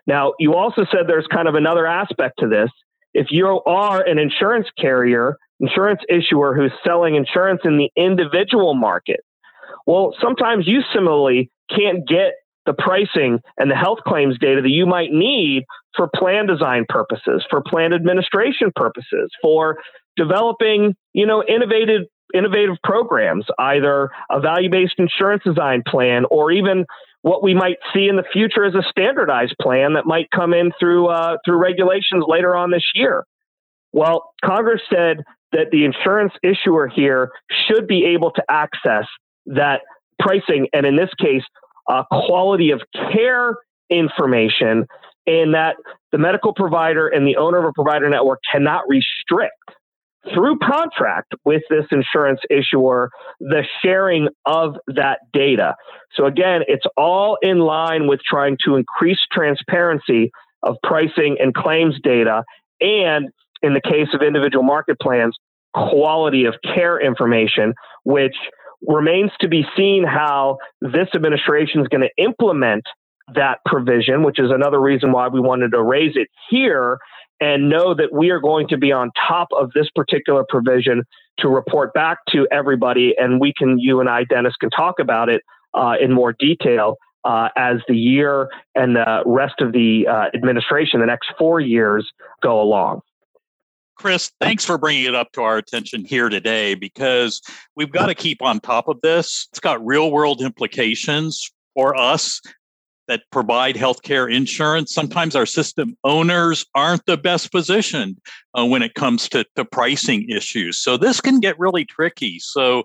Now, 0.06 0.32
you 0.38 0.54
also 0.54 0.84
said 0.90 1.02
there's 1.06 1.26
kind 1.32 1.48
of 1.48 1.54
another 1.54 1.86
aspect 1.86 2.38
to 2.38 2.48
this. 2.48 2.70
If 3.12 3.26
you 3.30 3.46
are 3.66 4.00
an 4.02 4.18
insurance 4.18 4.68
carrier, 4.78 5.36
insurance 5.58 6.00
issuer 6.08 6.54
who's 6.54 6.72
selling 6.84 7.16
insurance 7.16 7.60
in 7.64 7.76
the 7.76 7.90
individual 7.96 8.74
market, 8.74 9.20
well, 9.86 10.14
sometimes 10.20 10.66
you 10.66 10.80
similarly 10.94 11.50
can't 11.68 12.06
get 12.06 12.34
the 12.70 12.82
pricing 12.82 13.40
and 13.58 13.70
the 13.70 13.74
health 13.74 13.98
claims 14.06 14.38
data 14.38 14.62
that 14.62 14.70
you 14.70 14.86
might 14.86 15.10
need 15.10 15.64
for 15.96 16.08
plan 16.14 16.46
design 16.46 16.84
purposes, 16.88 17.44
for 17.50 17.62
plan 17.62 17.92
administration 17.92 18.70
purposes, 18.74 19.30
for 19.42 19.78
developing, 20.16 20.94
you 21.12 21.26
know, 21.26 21.42
innovative 21.42 22.02
innovative 22.32 22.76
programs, 22.84 23.44
either 23.58 24.10
a 24.30 24.40
value-based 24.40 24.94
insurance 24.98 25.42
design 25.44 25.82
plan 25.84 26.22
or 26.30 26.52
even 26.52 26.84
what 27.22 27.42
we 27.42 27.54
might 27.54 27.78
see 27.92 28.06
in 28.06 28.14
the 28.14 28.22
future 28.32 28.64
as 28.64 28.74
a 28.74 28.88
standardized 28.88 29.56
plan 29.60 29.94
that 29.94 30.06
might 30.06 30.30
come 30.30 30.54
in 30.54 30.70
through 30.78 31.08
uh, 31.08 31.38
through 31.44 31.58
regulations 31.58 32.24
later 32.28 32.54
on 32.54 32.70
this 32.70 32.84
year. 32.94 33.24
Well, 33.92 34.30
Congress 34.44 34.80
said 34.88 35.24
that 35.50 35.72
the 35.72 35.84
insurance 35.84 36.32
issuer 36.44 36.86
here 36.86 37.32
should 37.66 37.88
be 37.88 38.14
able 38.14 38.30
to 38.30 38.42
access 38.48 39.06
that 39.46 39.80
pricing, 40.20 40.68
and 40.72 40.86
in 40.86 40.94
this 40.94 41.10
case, 41.18 41.42
uh, 41.90 42.04
quality 42.10 42.70
of 42.70 42.80
care 43.12 43.56
information, 43.90 44.86
and 45.26 45.54
that 45.54 45.76
the 46.12 46.18
medical 46.18 46.54
provider 46.54 47.08
and 47.08 47.26
the 47.26 47.36
owner 47.36 47.58
of 47.58 47.64
a 47.64 47.72
provider 47.72 48.08
network 48.08 48.40
cannot 48.50 48.84
restrict 48.88 49.54
through 50.34 50.58
contract 50.58 51.32
with 51.44 51.62
this 51.70 51.86
insurance 51.90 52.40
issuer 52.50 53.10
the 53.40 53.62
sharing 53.82 54.28
of 54.44 54.76
that 54.86 55.18
data. 55.32 55.74
So, 56.14 56.26
again, 56.26 56.62
it's 56.68 56.84
all 56.96 57.38
in 57.42 57.58
line 57.60 58.06
with 58.06 58.20
trying 58.28 58.58
to 58.64 58.76
increase 58.76 59.18
transparency 59.32 60.30
of 60.62 60.76
pricing 60.82 61.36
and 61.40 61.54
claims 61.54 61.96
data. 62.02 62.44
And 62.80 63.30
in 63.62 63.74
the 63.74 63.80
case 63.80 64.08
of 64.14 64.22
individual 64.22 64.62
market 64.62 64.98
plans, 65.00 65.36
quality 65.72 66.44
of 66.44 66.54
care 66.74 67.00
information, 67.00 67.72
which 68.04 68.36
remains 68.86 69.30
to 69.40 69.48
be 69.48 69.64
seen 69.76 70.04
how 70.04 70.58
this 70.80 71.08
administration 71.14 71.80
is 71.80 71.88
going 71.88 72.02
to 72.02 72.22
implement 72.22 72.84
that 73.34 73.58
provision, 73.66 74.22
which 74.22 74.38
is 74.38 74.50
another 74.50 74.80
reason 74.80 75.12
why 75.12 75.28
we 75.28 75.40
wanted 75.40 75.70
to 75.72 75.82
raise 75.82 76.16
it 76.16 76.28
here 76.48 76.98
and 77.40 77.70
know 77.70 77.94
that 77.94 78.12
we 78.12 78.30
are 78.30 78.40
going 78.40 78.68
to 78.68 78.76
be 78.76 78.92
on 78.92 79.10
top 79.28 79.48
of 79.56 79.70
this 79.74 79.88
particular 79.94 80.44
provision 80.48 81.02
to 81.38 81.48
report 81.48 81.92
back 81.94 82.18
to 82.28 82.46
everybody. 82.50 83.14
And 83.16 83.40
we 83.40 83.52
can, 83.56 83.78
you 83.78 84.00
and 84.00 84.08
I, 84.08 84.24
Dennis, 84.24 84.54
can 84.60 84.70
talk 84.70 84.98
about 84.98 85.28
it 85.28 85.42
uh, 85.74 85.94
in 86.00 86.12
more 86.12 86.34
detail 86.38 86.96
uh, 87.24 87.48
as 87.56 87.76
the 87.88 87.96
year 87.96 88.48
and 88.74 88.96
the 88.96 89.22
rest 89.24 89.60
of 89.60 89.72
the 89.72 90.06
uh, 90.06 90.26
administration, 90.34 91.00
the 91.00 91.06
next 91.06 91.32
four 91.38 91.60
years, 91.60 92.10
go 92.42 92.60
along. 92.60 93.00
Chris, 94.00 94.32
thanks 94.40 94.64
for 94.64 94.78
bringing 94.78 95.04
it 95.04 95.14
up 95.14 95.30
to 95.30 95.42
our 95.42 95.58
attention 95.58 96.06
here 96.06 96.30
today 96.30 96.74
because 96.74 97.42
we've 97.76 97.92
got 97.92 98.06
to 98.06 98.14
keep 98.14 98.40
on 98.40 98.58
top 98.58 98.88
of 98.88 98.98
this. 99.02 99.46
It's 99.52 99.60
got 99.60 99.84
real 99.84 100.10
world 100.10 100.40
implications 100.40 101.52
for 101.74 101.94
us 101.94 102.40
that 103.08 103.24
provide 103.30 103.74
healthcare 103.74 104.34
insurance. 104.34 104.94
Sometimes 104.94 105.36
our 105.36 105.44
system 105.44 105.98
owners 106.02 106.64
aren't 106.74 107.04
the 107.04 107.18
best 107.18 107.52
positioned 107.52 108.16
uh, 108.54 108.64
when 108.64 108.80
it 108.80 108.94
comes 108.94 109.28
to, 109.28 109.44
to 109.56 109.66
pricing 109.66 110.26
issues. 110.30 110.78
So 110.78 110.96
this 110.96 111.20
can 111.20 111.38
get 111.38 111.58
really 111.58 111.84
tricky. 111.84 112.38
So 112.38 112.84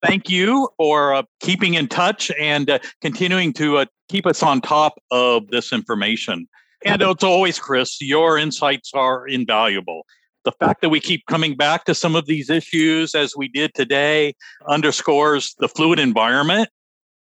thank 0.00 0.30
you 0.30 0.68
for 0.76 1.12
uh, 1.12 1.22
keeping 1.40 1.74
in 1.74 1.88
touch 1.88 2.30
and 2.38 2.70
uh, 2.70 2.78
continuing 3.00 3.52
to 3.54 3.78
uh, 3.78 3.86
keep 4.08 4.28
us 4.28 4.44
on 4.44 4.60
top 4.60 4.94
of 5.10 5.48
this 5.48 5.72
information. 5.72 6.46
And 6.84 7.02
it's 7.02 7.24
always, 7.24 7.58
Chris, 7.58 8.00
your 8.00 8.38
insights 8.38 8.92
are 8.94 9.26
invaluable 9.26 10.04
the 10.44 10.52
fact 10.52 10.82
that 10.82 10.88
we 10.88 11.00
keep 11.00 11.24
coming 11.26 11.56
back 11.56 11.84
to 11.84 11.94
some 11.94 12.16
of 12.16 12.26
these 12.26 12.50
issues 12.50 13.14
as 13.14 13.34
we 13.36 13.48
did 13.48 13.74
today 13.74 14.34
underscores 14.68 15.54
the 15.58 15.68
fluid 15.68 15.98
environment 15.98 16.68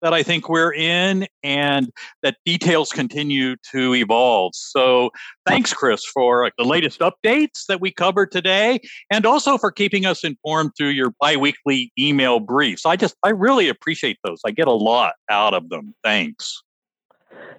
that 0.03 0.15
I 0.15 0.23
think 0.23 0.49
we're 0.49 0.73
in 0.73 1.27
and 1.43 1.91
that 2.23 2.37
details 2.45 2.91
continue 2.91 3.57
to 3.71 3.95
evolve. 3.95 4.53
So 4.55 5.11
thanks, 5.47 5.75
Chris, 5.75 6.05
for 6.07 6.51
the 6.57 6.65
latest 6.65 7.01
updates 7.01 7.67
that 7.69 7.81
we 7.81 7.93
covered 7.93 8.33
today 8.33 8.81
and 9.11 9.27
also 9.27 9.59
for 9.59 9.71
keeping 9.71 10.07
us 10.07 10.25
informed 10.25 10.73
through 10.77 10.89
your 10.89 11.13
biweekly 11.21 11.93
email 11.99 12.41
briefs. 12.41 12.87
I 12.87 12.97
just, 12.97 13.15
I 13.23 13.31
really 13.31 13.69
appreciate 13.69 14.19
those. 14.25 14.41
I 14.45 14.53
get 14.53 14.69
a 14.69 14.73
lot 14.73 15.15
out 15.29 15.55
of 15.55 15.69
them. 15.69 15.95
Thanks. 16.03 16.63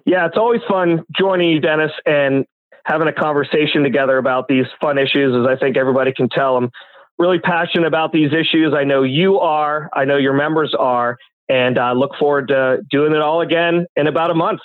Yeah, 0.04 0.26
it's 0.26 0.36
always 0.36 0.60
fun 0.68 1.04
joining 1.16 1.50
you, 1.50 1.60
Dennis, 1.60 1.92
and 2.06 2.44
having 2.84 3.08
a 3.08 3.12
conversation 3.12 3.82
together 3.82 4.18
about 4.18 4.48
these 4.48 4.66
fun 4.80 4.98
issues. 4.98 5.34
As 5.36 5.46
I 5.46 5.58
think 5.58 5.76
everybody 5.76 6.12
can 6.12 6.28
tell, 6.28 6.56
I'm 6.56 6.70
really 7.18 7.38
passionate 7.38 7.86
about 7.86 8.12
these 8.12 8.32
issues. 8.32 8.74
I 8.74 8.84
know 8.84 9.02
you 9.02 9.38
are, 9.38 9.88
I 9.92 10.04
know 10.04 10.16
your 10.16 10.32
members 10.32 10.74
are, 10.78 11.16
and 11.48 11.78
I 11.78 11.92
look 11.92 12.12
forward 12.18 12.48
to 12.48 12.80
doing 12.90 13.12
it 13.12 13.20
all 13.20 13.40
again 13.40 13.86
in 13.96 14.06
about 14.06 14.30
a 14.30 14.34
month. 14.34 14.60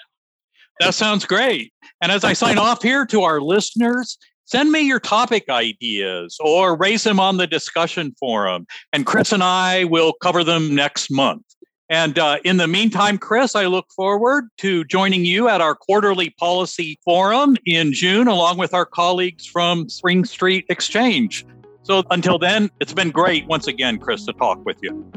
That 0.80 0.94
sounds 0.94 1.26
great. 1.26 1.74
And 2.02 2.12
as 2.12 2.24
I 2.24 2.34
sign 2.34 2.58
off 2.58 2.84
here 2.84 3.06
to 3.08 3.24
our 3.24 3.42
listeners, 3.42 4.18
send 4.46 4.72
me 4.72 4.82
your 4.82 5.00
topic 5.00 5.46
ideas 5.50 6.38
or 6.40 6.76
raise 6.78 7.04
them 7.04 7.20
on 7.20 7.38
the 7.38 7.48
discussion 7.48 8.16
forum. 8.20 8.66
And 8.94 9.06
Chris 9.06 9.32
and 9.32 9.44
I 9.44 9.86
will 9.86 10.14
cover 10.22 10.44
them 10.44 10.74
next 10.76 11.12
month. 11.12 11.44
And 11.90 12.20
uh, 12.20 12.40
in 12.44 12.58
the 12.58 12.68
meantime, 12.68 13.18
Chris, 13.18 13.56
I 13.56 13.66
look 13.66 13.90
forward 13.92 14.50
to 14.58 14.84
joining 14.86 15.24
you 15.24 15.48
at 15.48 15.62
our 15.62 15.74
quarterly 15.74 16.32
policy 16.32 17.00
forum 17.04 17.56
in 17.66 17.94
June, 17.94 18.28
along 18.28 18.58
with 18.58 18.74
our 18.74 18.86
colleagues 18.86 19.46
from 19.46 19.88
Spring 19.88 20.26
Street 20.26 20.66
Exchange. 20.70 21.46
So 21.84 22.04
until 22.12 22.38
then, 22.38 22.70
it's 22.82 22.94
been 22.94 23.12
great 23.12 23.48
once 23.48 23.68
again, 23.68 24.00
Chris, 24.00 24.26
to 24.26 24.34
talk 24.34 24.66
with 24.66 24.78
you. 24.82 25.10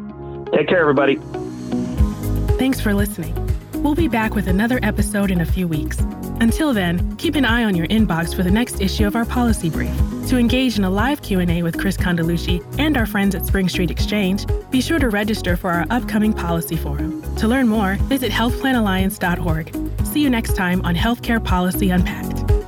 Take 0.55 0.69
care, 0.69 0.79
everybody. 0.79 1.17
Thanks 2.57 2.81
for 2.81 2.95
listening. 2.95 3.35
We'll 3.83 3.97
be 3.97 4.09
back 4.09 4.35
with 4.35 4.47
another 4.47 4.79
episode 4.83 5.31
in 5.31 5.41
a 5.41 5.47
few 5.47 5.67
weeks. 5.67 5.99
Until 6.41 6.73
then, 6.73 7.17
keep 7.17 7.35
an 7.35 7.45
eye 7.45 7.65
on 7.65 7.75
your 7.75 7.87
inbox 7.89 8.35
for 8.35 8.43
the 8.43 8.51
next 8.51 8.81
issue 8.81 9.07
of 9.07 9.15
our 9.15 9.27
policy 9.27 9.69
brief. 9.69 9.95
To 10.29 10.39
engage 10.39 10.79
in 10.79 10.85
a 10.85 10.91
live 10.91 11.21
Q&A 11.21 11.63
with 11.63 11.79
Chris 11.79 11.99
Condeluci 11.99 12.65
and 12.79 12.97
our 12.97 13.05
friends 13.05 13.35
at 13.35 13.45
Spring 13.45 13.69
Street 13.69 13.91
Exchange, 13.91 14.47
be 14.71 14.81
sure 14.81 14.99
to 14.99 15.11
register 15.11 15.57
for 15.57 15.71
our 15.71 15.87
upcoming 15.91 16.33
policy 16.33 16.77
forum. 16.77 17.23
To 17.37 17.47
learn 17.47 17.69
more, 17.69 17.97
visit 18.09 18.33
healthplanalliance.org. 18.33 20.07
See 20.07 20.23
you 20.23 20.31
next 20.31 20.57
time 20.57 20.81
on 20.83 20.95
Healthcare 20.95 21.45
Policy 21.45 21.91
Unpacked. 21.91 22.60